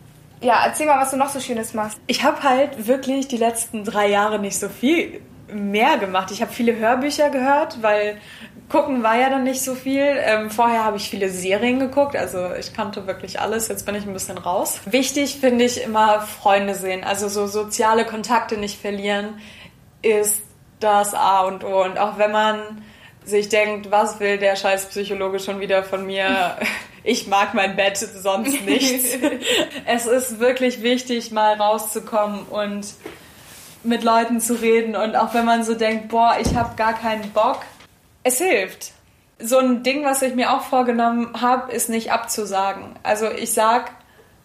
Ja, 0.40 0.64
erzähl 0.64 0.86
mal, 0.86 1.00
was 1.00 1.12
du 1.12 1.16
noch 1.16 1.28
so 1.28 1.38
Schönes 1.38 1.72
machst. 1.72 1.98
Ich 2.08 2.24
habe 2.24 2.42
halt 2.42 2.86
wirklich 2.86 3.28
die 3.28 3.36
letzten 3.36 3.84
drei 3.84 4.08
Jahre 4.08 4.38
nicht 4.38 4.58
so 4.58 4.68
viel 4.68 5.20
mehr 5.52 5.98
gemacht. 5.98 6.30
Ich 6.30 6.42
habe 6.42 6.52
viele 6.52 6.76
Hörbücher 6.76 7.30
gehört, 7.30 7.82
weil 7.82 8.16
gucken 8.68 9.02
war 9.02 9.16
ja 9.16 9.28
dann 9.28 9.44
nicht 9.44 9.62
so 9.62 9.74
viel. 9.74 10.16
Ähm, 10.18 10.50
vorher 10.50 10.84
habe 10.84 10.96
ich 10.96 11.10
viele 11.10 11.28
Serien 11.28 11.78
geguckt, 11.78 12.16
also 12.16 12.52
ich 12.58 12.72
kannte 12.72 13.06
wirklich 13.06 13.38
alles. 13.38 13.68
Jetzt 13.68 13.86
bin 13.86 13.94
ich 13.94 14.06
ein 14.06 14.12
bisschen 14.12 14.38
raus. 14.38 14.80
Wichtig 14.86 15.38
finde 15.40 15.64
ich 15.64 15.82
immer 15.82 16.22
Freunde 16.22 16.74
sehen, 16.74 17.04
also 17.04 17.28
so 17.28 17.46
soziale 17.46 18.04
Kontakte 18.04 18.56
nicht 18.56 18.80
verlieren 18.80 19.40
ist 20.00 20.42
das 20.80 21.14
A 21.14 21.42
und 21.42 21.62
O. 21.64 21.84
Und 21.84 21.98
auch 21.98 22.18
wenn 22.18 22.32
man 22.32 22.82
sich 23.24 23.48
denkt, 23.48 23.90
was 23.90 24.20
will 24.20 24.38
der 24.38 24.56
scheiß 24.56 24.86
Psychologe 24.86 25.40
schon 25.40 25.60
wieder 25.60 25.82
von 25.82 26.06
mir? 26.06 26.56
Ich 27.04 27.26
mag 27.26 27.52
mein 27.52 27.74
Bett 27.74 27.96
sonst 27.96 28.64
nichts. 28.64 29.18
es 29.86 30.06
ist 30.06 30.38
wirklich 30.38 30.84
wichtig, 30.84 31.32
mal 31.32 31.54
rauszukommen 31.54 32.44
und 32.44 32.86
mit 33.82 34.04
Leuten 34.04 34.40
zu 34.40 34.54
reden 34.54 34.94
und 34.94 35.16
auch 35.16 35.34
wenn 35.34 35.44
man 35.44 35.64
so 35.64 35.74
denkt, 35.74 36.10
boah, 36.10 36.36
ich 36.40 36.54
habe 36.54 36.76
gar 36.76 36.92
keinen 36.92 37.32
Bock, 37.32 37.62
es 38.22 38.38
hilft. 38.38 38.92
So 39.40 39.58
ein 39.58 39.82
Ding, 39.82 40.04
was 40.04 40.22
ich 40.22 40.36
mir 40.36 40.52
auch 40.52 40.62
vorgenommen 40.62 41.40
habe, 41.40 41.72
ist 41.72 41.88
nicht 41.88 42.12
abzusagen. 42.12 42.94
Also 43.02 43.28
ich 43.28 43.52
sag 43.52 43.90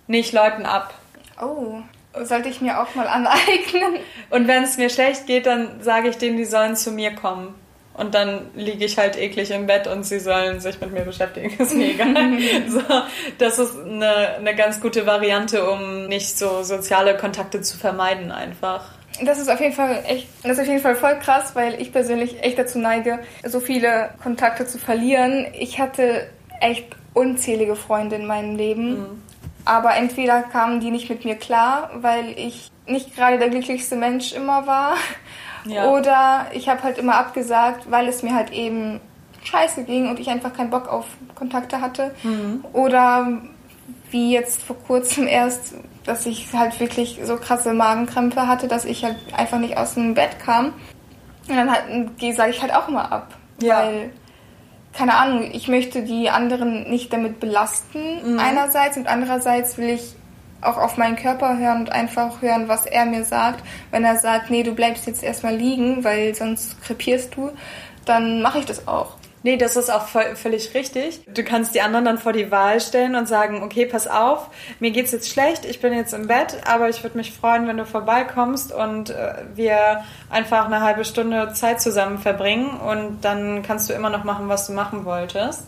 nicht 0.08 0.34
Leuten 0.34 0.66
ab. 0.66 0.96
Oh, 1.40 1.82
sollte 2.24 2.50
ich 2.50 2.62
mir 2.62 2.82
auch 2.82 2.96
mal 2.96 3.08
aneignen. 3.08 4.00
Und 4.32 4.48
wenn 4.48 4.63
es 4.63 4.78
mir 4.78 4.90
schlecht 4.90 5.28
geht, 5.28 5.46
dann 5.46 5.84
sage 5.84 6.10
ich 6.10 6.18
denen, 6.18 6.38
die 6.38 6.46
sollen 6.46 6.76
zu 6.76 6.92
mir 6.92 7.13
kommen. 7.13 7.54
Und 7.97 8.13
dann 8.13 8.51
liege 8.53 8.86
ich 8.86 8.97
halt 8.97 9.17
eklig 9.17 9.49
im 9.49 9.65
Bett 9.65 9.88
und 9.88 10.03
sie 10.03 10.19
sollen 10.19 10.60
sich 10.60 10.79
mit 10.79 10.93
mir 10.93 11.01
beschäftigen. 11.01 11.49
Ist 11.60 11.75
mir 11.75 11.91
egal. 11.91 12.38
so, 12.69 12.81
das 13.39 13.57
ist 13.57 13.75
eine, 13.75 14.36
eine 14.36 14.55
ganz 14.55 14.79
gute 14.79 15.07
Variante, 15.07 15.67
um 15.69 16.05
nicht 16.05 16.38
so 16.38 16.62
soziale 16.63 17.17
Kontakte 17.17 17.62
zu 17.62 17.77
vermeiden 17.77 18.31
einfach 18.31 18.83
das 19.23 19.39
ist 19.39 19.49
auf 19.49 19.60
jeden 19.60 19.73
Fall 19.73 20.03
echt, 20.07 20.27
das 20.43 20.53
ist 20.53 20.60
auf 20.60 20.67
jeden 20.67 20.81
Fall 20.81 20.95
voll 20.95 21.17
krass, 21.19 21.55
weil 21.55 21.81
ich 21.81 21.91
persönlich 21.91 22.43
echt 22.43 22.60
dazu 22.60 22.77
neige, 22.77 23.19
so 23.43 23.60
viele 23.60 24.12
Kontakte 24.21 24.67
zu 24.67 24.77
verlieren. 24.77 25.47
Ich 25.53 25.79
hatte 25.79 26.29
echt 26.62 26.95
unzählige 27.13 27.75
Freunde 27.75 28.17
in 28.17 28.27
meinem 28.27 28.55
Leben, 28.55 28.99
mhm. 28.99 29.21
aber 29.65 29.95
entweder 29.95 30.43
kamen 30.43 30.79
die 30.79 30.91
nicht 30.91 31.10
mit 31.10 31.25
mir 31.25 31.36
klar, 31.36 31.89
weil 31.95 32.38
ich 32.38 32.71
nicht 32.86 33.15
gerade 33.15 33.39
der 33.39 33.49
glücklichste 33.49 33.95
Mensch 33.95 34.33
immer 34.33 34.67
war, 34.67 34.95
ja. 35.69 35.89
oder 35.89 36.47
ich 36.53 36.69
habe 36.69 36.84
halt 36.84 36.97
immer 36.97 37.15
abgesagt, 37.15 37.89
weil 37.89 38.08
es 38.08 38.23
mir 38.23 38.34
halt 38.34 38.51
eben 38.51 38.99
scheiße 39.43 39.84
ging 39.84 40.10
und 40.10 40.19
ich 40.19 40.30
einfach 40.30 40.53
keinen 40.53 40.69
Bock 40.69 40.88
auf 40.88 41.06
Kontakte 41.36 41.82
hatte, 41.82 42.13
mhm. 42.23 42.65
oder 42.73 43.41
wie 44.10 44.34
jetzt 44.34 44.63
vor 44.63 44.77
kurzem 44.77 45.27
erst 45.27 45.75
dass 46.08 46.25
ich 46.25 46.47
halt 46.53 46.80
wirklich 46.80 47.19
so 47.23 47.36
krasse 47.36 47.73
Magenkrämpfe 47.73 48.47
hatte, 48.47 48.67
dass 48.67 48.86
ich 48.86 49.03
halt 49.03 49.17
einfach 49.34 49.60
nicht 49.60 49.77
aus 49.77 49.93
dem 49.95 50.13
Bett 50.13 50.39
kam. 50.39 50.67
Und 51.49 51.56
dann 51.56 51.69
halt, 51.69 51.84
sage 52.34 52.51
ich 52.51 52.62
halt 52.62 52.73
auch 52.73 52.88
immer 52.88 53.12
ab. 53.12 53.34
Ja. 53.62 53.80
Weil, 53.80 54.12
keine 54.93 55.15
Ahnung, 55.15 55.49
ich 55.51 55.67
möchte 55.67 56.03
die 56.03 56.30
anderen 56.30 56.89
nicht 56.89 57.12
damit 57.12 57.41
belasten, 57.41 58.34
mhm. 58.34 58.39
einerseits. 58.39 58.95
Und 58.95 59.08
andererseits 59.08 59.77
will 59.77 59.89
ich 59.89 60.15
auch 60.62 60.78
auf 60.78 60.98
meinen 60.98 61.15
Körper 61.15 61.58
hören 61.58 61.82
und 61.82 61.91
einfach 61.91 62.41
hören, 62.41 62.67
was 62.67 62.86
er 62.86 63.06
mir 63.06 63.24
sagt. 63.24 63.63
Wenn 63.91 64.04
er 64.04 64.17
sagt, 64.17 64.50
nee, 64.50 64.63
du 64.63 64.74
bleibst 64.74 65.08
jetzt 65.08 65.24
erstmal 65.24 65.56
liegen, 65.56 66.04
weil 66.04 66.36
sonst 66.36 66.82
krepierst 66.82 67.36
du, 67.36 67.52
dann 68.06 68.41
mache 68.41 68.60
ich 68.60 68.65
das 68.65 68.88
auch. 68.88 69.17
Nee, 69.43 69.56
das 69.56 69.76
ist 69.78 69.89
auch 69.89 70.08
völlig 70.08 70.74
richtig. 70.74 71.22
Du 71.34 71.43
kannst 71.43 71.76
die 71.76 71.82
anderen 71.82 72.04
dann 72.04 72.17
vor 72.17 72.34
die 72.34 72.52
Wahl 72.52 72.82
stellen 72.82 73.15
und 73.15 73.28
sagen, 73.28 73.62
okay, 73.63 73.86
pass 73.86 74.08
auf, 74.08 74.50
mir 74.80 74.91
geht's 74.91 75.12
jetzt 75.12 75.30
schlecht, 75.30 75.63
ich 75.63 75.80
bin 75.80 75.93
jetzt 75.93 76.13
im 76.13 76.28
Bett, 76.28 76.58
aber 76.65 76.89
ich 76.89 77.04
würde 77.04 77.15
mich 77.15 77.32
freuen, 77.32 77.67
wenn 77.67 77.78
du 77.78 77.86
vorbeikommst 77.86 78.74
und 78.74 79.12
äh, 79.12 79.36
wir 79.54 80.04
einfach 80.30 80.65
eine 80.65 80.82
halbe 80.82 81.06
Stunde 81.06 81.54
Zeit 81.54 81.80
zusammen 81.80 82.17
verbringen 82.17 82.72
und 82.80 83.22
dann 83.22 83.62
kannst 83.62 83.89
du 83.89 83.93
immer 83.93 84.10
noch 84.10 84.24
machen, 84.24 84.50
was 84.50 84.67
du 84.67 84.74
machen 84.74 85.06
wolltest 85.06 85.63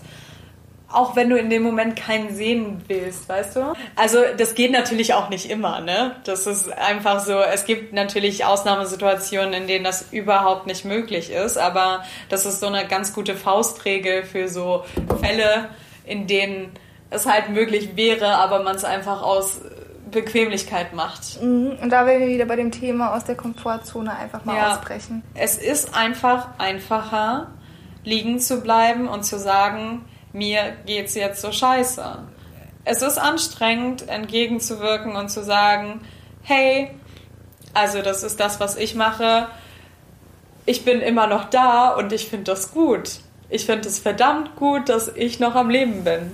auch 0.91 1.15
wenn 1.15 1.29
du 1.29 1.37
in 1.37 1.49
dem 1.49 1.61
Moment 1.63 1.95
keinen 1.95 2.35
sehen 2.35 2.83
willst, 2.87 3.29
weißt 3.29 3.55
du? 3.55 3.73
Also 3.95 4.19
das 4.37 4.55
geht 4.55 4.71
natürlich 4.71 5.13
auch 5.13 5.29
nicht 5.29 5.49
immer, 5.49 5.81
ne? 5.81 6.15
Das 6.23 6.47
ist 6.47 6.71
einfach 6.71 7.19
so, 7.19 7.39
es 7.39 7.65
gibt 7.65 7.93
natürlich 7.93 8.45
Ausnahmesituationen, 8.45 9.53
in 9.53 9.67
denen 9.67 9.83
das 9.83 10.11
überhaupt 10.11 10.67
nicht 10.67 10.85
möglich 10.85 11.31
ist, 11.31 11.57
aber 11.57 12.03
das 12.29 12.45
ist 12.45 12.59
so 12.59 12.67
eine 12.67 12.87
ganz 12.87 13.13
gute 13.13 13.35
Faustregel 13.35 14.23
für 14.23 14.47
so 14.47 14.83
Fälle, 15.21 15.69
in 16.05 16.27
denen 16.27 16.71
es 17.11 17.25
halt 17.25 17.49
möglich 17.49 17.95
wäre, 17.95 18.35
aber 18.35 18.63
man 18.63 18.75
es 18.75 18.83
einfach 18.83 19.21
aus 19.21 19.61
Bequemlichkeit 20.11 20.93
macht. 20.93 21.41
Mhm. 21.41 21.77
Und 21.81 21.89
da 21.91 22.05
werden 22.05 22.21
wir 22.21 22.27
wieder 22.27 22.45
bei 22.45 22.55
dem 22.55 22.71
Thema 22.71 23.15
aus 23.15 23.25
der 23.25 23.35
Komfortzone 23.35 24.15
einfach 24.15 24.45
mal 24.45 24.57
ja. 24.57 24.71
ausbrechen. 24.71 25.23
Es 25.35 25.57
ist 25.57 25.95
einfach 25.95 26.47
einfacher, 26.57 27.47
liegen 28.03 28.39
zu 28.39 28.61
bleiben 28.61 29.07
und 29.07 29.23
zu 29.23 29.37
sagen, 29.37 30.05
mir 30.33 30.75
geht's 30.85 31.15
jetzt 31.15 31.41
so 31.41 31.51
scheiße. 31.51 32.23
Es 32.85 33.01
ist 33.01 33.17
anstrengend, 33.17 34.07
entgegenzuwirken 34.07 35.15
und 35.15 35.29
zu 35.29 35.43
sagen, 35.43 36.01
hey, 36.43 36.91
also 37.73 38.01
das 38.01 38.23
ist 38.23 38.39
das, 38.39 38.59
was 38.59 38.75
ich 38.75 38.95
mache. 38.95 39.47
Ich 40.65 40.85
bin 40.85 41.01
immer 41.01 41.27
noch 41.27 41.45
da 41.45 41.89
und 41.89 42.13
ich 42.13 42.29
finde 42.29 42.45
das 42.45 42.71
gut. 42.71 43.19
Ich 43.49 43.65
finde 43.65 43.87
es 43.87 43.99
verdammt 43.99 44.55
gut, 44.55 44.89
dass 44.89 45.07
ich 45.07 45.39
noch 45.39 45.55
am 45.55 45.69
Leben 45.69 46.03
bin. 46.03 46.31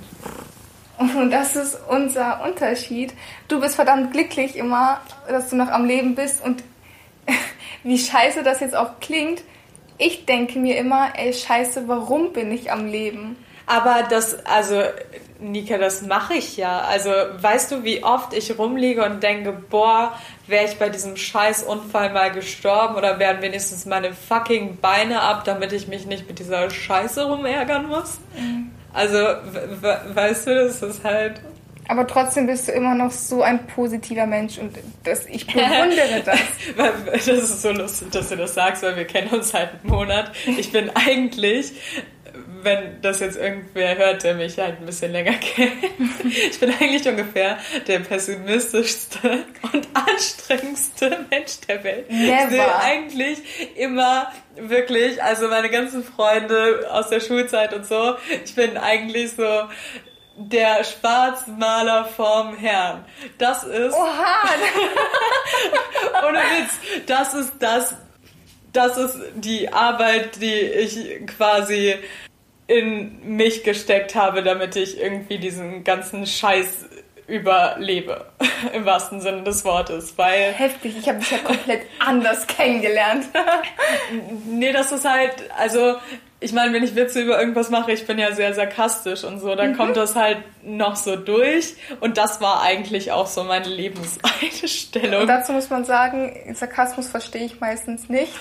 Und 0.98 1.32
das 1.32 1.56
ist 1.56 1.78
unser 1.90 2.44
Unterschied. 2.44 3.14
Du 3.48 3.60
bist 3.60 3.76
verdammt 3.76 4.12
glücklich 4.12 4.56
immer, 4.56 5.02
dass 5.28 5.50
du 5.50 5.56
noch 5.56 5.70
am 5.70 5.86
Leben 5.86 6.16
bist. 6.16 6.44
Und 6.44 6.64
wie 7.84 7.98
scheiße 7.98 8.44
das 8.44 8.60
jetzt 8.60 8.76
auch 8.76 9.00
klingt, 9.00 9.42
ich 9.98 10.26
denke 10.26 10.60
mir 10.60 10.78
immer, 10.78 11.14
ey, 11.18 11.34
scheiße, 11.34 11.88
warum 11.88 12.34
bin 12.34 12.52
ich 12.52 12.72
am 12.72 12.86
Leben? 12.86 13.38
Aber 13.68 14.04
das, 14.10 14.46
also, 14.46 14.84
Nika, 15.40 15.78
das 15.78 16.02
mache 16.02 16.36
ich 16.36 16.58
ja. 16.58 16.82
Also, 16.82 17.10
weißt 17.10 17.72
du, 17.72 17.84
wie 17.84 18.04
oft 18.04 18.34
ich 18.34 18.58
rumliege 18.58 19.04
und 19.04 19.24
denke, 19.24 19.52
boah, 19.52 20.14
wäre 20.48 20.66
ich 20.66 20.78
bei 20.78 20.90
diesem 20.90 21.18
scheiß 21.18 21.64
Unfall 21.64 22.14
mal 22.14 22.32
gestorben 22.32 22.96
oder 22.96 23.20
wären 23.20 23.42
wenigstens 23.42 23.86
meine 23.86 24.14
fucking 24.14 24.78
Beine 24.78 25.22
ab, 25.22 25.44
damit 25.46 25.74
ich 25.74 25.88
mich 25.88 26.06
nicht 26.06 26.28
mit 26.28 26.40
dieser 26.40 26.70
Scheiße 26.70 27.26
rumärgern 27.26 27.88
muss? 27.88 28.20
Mhm. 28.38 28.72
Also, 28.94 29.18
weißt 29.18 30.48
du, 30.48 30.56
das 30.56 30.82
ist 30.82 31.04
halt. 31.04 31.42
Aber 31.88 32.08
trotzdem 32.08 32.48
bist 32.48 32.68
du 32.68 32.72
immer 32.72 32.96
noch 32.96 33.12
so 33.12 33.44
ein 33.44 33.68
positiver 33.68 34.26
Mensch 34.26 34.58
und 34.58 34.76
das, 35.04 35.28
ich 35.28 35.46
bewundere 35.46 36.22
das. 36.26 36.40
das 37.06 37.28
ist 37.28 37.62
so 37.62 37.72
lustig, 37.72 38.12
dass 38.12 38.30
du 38.30 38.38
das 38.38 38.56
sagst, 38.56 38.82
weil 38.84 38.96
wir 38.96 39.06
kennen 39.06 39.30
uns 39.30 39.50
seit 39.50 39.70
einem 39.72 39.92
Monat. 39.92 40.32
Ich 40.58 40.72
bin 40.72 40.90
eigentlich 40.96 41.74
wenn 42.62 43.02
das 43.02 43.20
jetzt 43.20 43.38
irgendwer 43.38 43.98
hört, 43.98 44.24
der 44.24 44.36
mich 44.36 44.58
halt 44.58 44.80
ein 44.80 44.86
bisschen 44.86 45.12
länger 45.12 45.34
kennt. 45.40 45.74
Ich 46.24 46.60
bin 46.60 46.74
eigentlich 46.80 47.08
ungefähr 47.08 47.58
der 47.88 48.00
pessimistischste 48.00 49.46
und 49.74 49.88
anstrengendste 49.94 51.26
Mensch 51.30 51.60
der 51.68 51.84
Welt. 51.84 52.10
Never. 52.10 52.46
Ich 52.46 52.52
will 52.52 52.62
eigentlich 52.82 53.40
immer 53.78 54.32
wirklich, 54.56 55.22
also 55.22 55.48
meine 55.48 55.70
ganzen 55.70 56.04
Freunde 56.04 56.88
aus 56.92 57.10
der 57.10 57.20
Schulzeit 57.20 57.74
und 57.74 57.86
so, 57.86 58.16
ich 58.44 58.56
bin 58.56 58.78
eigentlich 58.78 59.32
so 59.32 59.68
der 60.38 60.84
Schwarzmaler 60.84 62.06
vom 62.06 62.58
Herrn. 62.58 63.06
Das 63.38 63.64
ist. 63.64 63.94
Oha! 63.94 64.50
ohne 66.28 66.40
Witz. 66.40 67.06
Das 67.08 67.34
ist 67.34 67.54
das. 67.60 67.96
Das 68.74 68.98
ist 68.98 69.18
die 69.36 69.72
Arbeit, 69.72 70.42
die 70.42 70.54
ich 70.54 71.26
quasi 71.28 71.96
in 72.68 73.36
mich 73.36 73.64
gesteckt 73.64 74.16
habe, 74.16 74.44
damit 74.44 74.76
ich 74.76 75.00
irgendwie 75.00 75.38
diesen 75.38 75.84
ganzen 75.84 76.26
Scheiß 76.26 76.86
überlebe, 77.28 78.26
im 78.74 78.86
wahrsten 78.86 79.22
Sinne 79.22 79.44
des 79.44 79.66
Wortes, 79.66 80.18
weil... 80.18 80.54
Heftig, 80.54 80.96
ich 80.98 81.08
habe 81.08 81.20
dich 81.20 81.32
ja 81.32 81.40
komplett 81.40 81.82
anders 82.00 82.46
kennengelernt. 82.48 83.26
nee, 84.46 84.72
das 84.72 84.92
ist 84.92 85.06
halt, 85.06 85.50
also 85.58 85.96
ich 86.46 86.54
meine, 86.54 86.72
wenn 86.74 86.84
ich 86.84 86.96
Witze 86.96 87.22
über 87.22 87.40
irgendwas 87.40 87.72
mache, 87.72 87.92
ich 87.92 88.06
bin 88.06 88.20
ja 88.20 88.32
sehr 88.32 88.54
sarkastisch 88.54 89.24
und 89.24 89.40
so, 89.40 89.56
dann 89.56 89.72
mhm. 89.72 89.78
kommt 89.78 89.98
das 89.98 90.16
halt 90.16 90.38
noch 90.62 90.96
so 90.96 91.16
durch. 91.16 91.74
Und 92.02 92.18
das 92.18 92.40
war 92.40 92.62
eigentlich 92.62 93.12
auch 93.12 93.26
so 93.26 93.44
meine 93.44 93.68
Lebenseinstellung. 93.68 95.22
Und 95.22 95.28
dazu 95.28 95.54
muss 95.54 95.72
man 95.72 95.86
sagen, 95.86 96.54
Sarkasmus 96.54 97.08
verstehe 97.08 97.46
ich 97.46 97.60
meistens 97.60 98.10
nicht. 98.10 98.32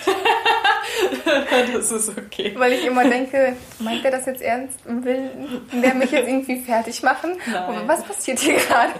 das 1.72 1.90
ist 1.90 2.10
okay. 2.10 2.52
Weil 2.58 2.74
ich 2.74 2.84
immer 2.84 3.04
denke, 3.04 3.56
meint 3.78 4.04
er 4.04 4.10
das 4.10 4.26
jetzt 4.26 4.42
ernst? 4.42 4.80
Will 4.84 5.30
der 5.72 5.94
mich 5.94 6.10
jetzt 6.10 6.28
irgendwie 6.28 6.60
fertig 6.60 7.02
machen? 7.02 7.38
Was 7.86 8.04
passiert 8.04 8.38
hier 8.38 8.56
gerade? 8.56 8.92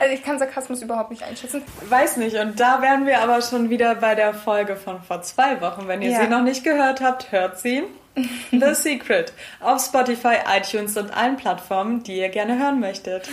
Also 0.00 0.14
ich 0.14 0.22
kann 0.22 0.38
Sarkasmus 0.38 0.80
überhaupt 0.80 1.10
nicht 1.10 1.24
einschätzen. 1.24 1.62
Weiß 1.90 2.16
nicht. 2.16 2.36
Und 2.36 2.58
da 2.58 2.80
wären 2.80 3.04
wir 3.04 3.20
aber 3.20 3.42
schon 3.42 3.68
wieder 3.68 3.96
bei 3.96 4.14
der 4.14 4.32
Folge 4.32 4.76
von 4.76 5.02
vor 5.02 5.20
zwei 5.20 5.60
Wochen. 5.60 5.88
Wenn 5.88 6.00
ihr 6.00 6.12
ja. 6.12 6.22
sie 6.22 6.28
noch 6.28 6.42
nicht 6.42 6.64
gehört 6.64 7.02
habt, 7.02 7.32
hört 7.32 7.58
sie. 7.58 7.84
The 8.50 8.74
Secret 8.74 9.32
auf 9.60 9.82
Spotify, 9.82 10.36
iTunes 10.56 10.96
und 10.96 11.10
allen 11.10 11.36
Plattformen, 11.36 12.02
die 12.02 12.18
ihr 12.18 12.30
gerne 12.30 12.58
hören 12.58 12.80
möchtet. 12.80 13.28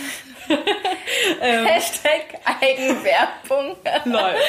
ähm, 1.40 1.64
Hashtag 1.64 2.38
Eigenwerbung. 2.44 3.76
Läuft. 4.04 4.42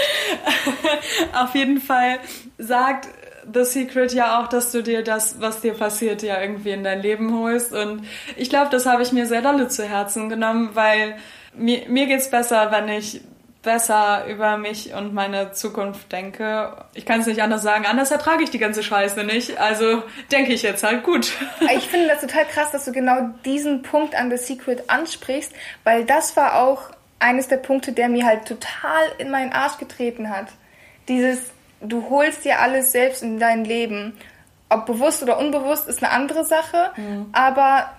auf 1.34 1.56
jeden 1.56 1.80
Fall 1.80 2.20
sagt 2.58 3.08
The 3.52 3.64
Secret 3.64 4.14
ja 4.14 4.42
auch, 4.42 4.48
dass 4.48 4.72
du 4.72 4.82
dir 4.82 5.04
das, 5.04 5.40
was 5.40 5.62
dir 5.62 5.74
passiert, 5.74 6.24
ja 6.24 6.42
irgendwie 6.42 6.72
in 6.72 6.84
dein 6.84 7.02
Leben 7.02 7.38
holst. 7.38 7.72
Und 7.74 8.06
ich 8.36 8.50
glaube, 8.50 8.70
das 8.72 8.86
habe 8.86 9.04
ich 9.04 9.12
mir 9.12 9.28
sehr 9.28 9.42
dolle 9.42 9.68
zu 9.68 9.88
Herzen 9.88 10.30
genommen, 10.30 10.72
weil 10.74 11.18
mir, 11.54 11.88
mir 11.88 12.10
es 12.10 12.30
besser, 12.30 12.72
wenn 12.72 12.90
ich 12.90 13.22
besser 13.66 14.26
über 14.28 14.58
mich 14.58 14.94
und 14.94 15.14
meine 15.14 15.52
Zukunft 15.52 16.12
denke. 16.12 16.86
Ich 16.94 17.06
kann 17.06 17.20
es 17.20 17.28
nicht 17.28 17.42
anders 17.42 17.64
sagen. 17.64 17.86
Anders 17.86 18.12
ertrage 18.12 18.44
ich 18.44 18.52
die 18.52 18.60
ganze 18.60 18.82
Scheiße 18.82 19.26
nicht. 19.26 19.60
Also 19.60 20.04
denke 20.32 20.54
ich 20.54 20.62
jetzt 20.62 20.84
halt 20.84 21.04
gut. 21.04 21.34
Ich 21.76 21.88
finde 21.90 22.08
das 22.08 22.22
total 22.22 22.46
krass, 22.46 22.72
dass 22.72 22.86
du 22.86 22.92
genau 22.94 23.30
diesen 23.44 23.82
Punkt 23.82 24.16
an 24.16 24.30
The 24.30 24.38
Secret 24.38 24.90
ansprichst, 24.90 25.52
weil 25.84 26.06
das 26.06 26.38
war 26.38 26.62
auch 26.62 26.90
eines 27.20 27.48
der 27.48 27.58
Punkte, 27.58 27.92
der 27.92 28.08
mir 28.08 28.26
halt 28.26 28.46
total 28.48 29.04
in 29.18 29.30
meinen 29.32 29.52
Arsch 29.52 29.78
getreten 29.78 30.30
hat. 30.30 30.48
Dieses, 31.08 31.40
du 31.82 32.10
holst 32.10 32.46
dir 32.46 32.60
alles 32.60 32.92
selbst 32.92 33.24
in 33.24 33.40
dein 33.40 33.66
Leben. 33.66 34.14
Ob 34.70 34.86
bewusst 34.86 35.24
oder 35.24 35.38
unbewusst 35.38 35.88
ist 35.88 36.04
eine 36.04 36.12
andere 36.12 36.46
Sache, 36.46 36.92
mhm. 36.96 37.28
aber 37.34 37.90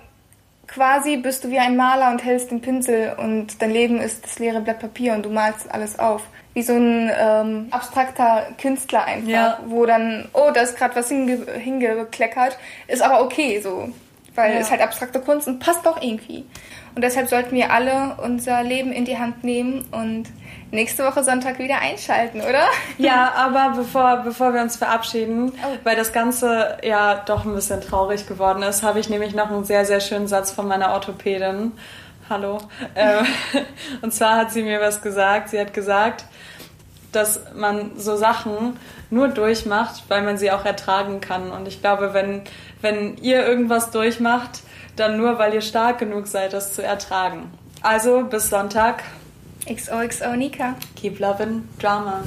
quasi 0.66 1.16
bist 1.16 1.44
du 1.44 1.50
wie 1.50 1.58
ein 1.58 1.76
Maler 1.76 2.10
und 2.10 2.24
hältst 2.24 2.50
den 2.50 2.60
Pinsel 2.60 3.14
und 3.18 3.60
dein 3.62 3.70
Leben 3.70 4.00
ist 4.00 4.24
das 4.24 4.38
leere 4.38 4.60
Blatt 4.60 4.80
Papier 4.80 5.14
und 5.14 5.24
du 5.24 5.30
malst 5.30 5.70
alles 5.70 5.98
auf. 5.98 6.22
Wie 6.54 6.62
so 6.62 6.72
ein 6.72 7.10
ähm, 7.14 7.66
abstrakter 7.70 8.46
Künstler 8.60 9.04
einfach, 9.04 9.28
ja. 9.28 9.58
wo 9.66 9.84
dann, 9.84 10.28
oh, 10.32 10.50
da 10.54 10.62
ist 10.62 10.76
gerade 10.76 10.96
was 10.96 11.08
hinge 11.08 11.46
hingekleckert, 11.52 12.58
ist 12.88 13.02
aber 13.02 13.22
okay 13.22 13.60
so, 13.60 13.90
weil 14.34 14.54
ja. 14.54 14.60
es 14.60 14.70
halt 14.70 14.80
abstrakte 14.80 15.20
Kunst 15.20 15.48
und 15.48 15.58
passt 15.58 15.84
doch 15.84 16.00
irgendwie. 16.00 16.44
Und 16.96 17.02
deshalb 17.02 17.28
sollten 17.28 17.54
wir 17.54 17.74
alle 17.74 18.16
unser 18.24 18.62
Leben 18.62 18.90
in 18.90 19.04
die 19.04 19.18
Hand 19.18 19.44
nehmen 19.44 19.84
und 19.90 20.24
nächste 20.70 21.04
Woche 21.04 21.22
Sonntag 21.22 21.58
wieder 21.58 21.78
einschalten, 21.78 22.40
oder? 22.40 22.68
Ja, 22.96 23.34
aber 23.36 23.76
bevor, 23.76 24.22
bevor 24.24 24.54
wir 24.54 24.62
uns 24.62 24.76
verabschieden, 24.76 25.52
oh. 25.62 25.76
weil 25.84 25.94
das 25.94 26.14
Ganze 26.14 26.78
ja 26.82 27.16
doch 27.26 27.44
ein 27.44 27.54
bisschen 27.54 27.82
traurig 27.82 28.26
geworden 28.26 28.62
ist, 28.62 28.82
habe 28.82 28.98
ich 28.98 29.10
nämlich 29.10 29.34
noch 29.34 29.50
einen 29.50 29.66
sehr, 29.66 29.84
sehr 29.84 30.00
schönen 30.00 30.26
Satz 30.26 30.50
von 30.50 30.66
meiner 30.68 30.92
Orthopädin. 30.92 31.72
Hallo. 32.30 32.60
Äh, 32.94 33.24
und 34.00 34.14
zwar 34.14 34.38
hat 34.38 34.52
sie 34.52 34.62
mir 34.62 34.80
was 34.80 35.02
gesagt. 35.02 35.50
Sie 35.50 35.60
hat 35.60 35.74
gesagt, 35.74 36.24
dass 37.12 37.42
man 37.54 37.90
so 37.98 38.16
Sachen 38.16 38.78
nur 39.10 39.28
durchmacht, 39.28 40.04
weil 40.08 40.22
man 40.22 40.38
sie 40.38 40.50
auch 40.50 40.64
ertragen 40.64 41.20
kann. 41.20 41.50
Und 41.50 41.68
ich 41.68 41.82
glaube, 41.82 42.14
wenn, 42.14 42.40
wenn 42.80 43.18
ihr 43.18 43.46
irgendwas 43.46 43.90
durchmacht, 43.90 44.62
dann 44.96 45.16
nur, 45.16 45.38
weil 45.38 45.54
ihr 45.54 45.60
stark 45.60 45.98
genug 45.98 46.26
seid, 46.26 46.52
das 46.52 46.74
zu 46.74 46.82
ertragen. 46.82 47.50
Also 47.82 48.24
bis 48.24 48.50
Sonntag. 48.50 49.02
XOXO 49.66 50.36
Nika. 50.36 50.74
Keep 50.96 51.18
loving 51.18 51.68
drama. 51.78 52.22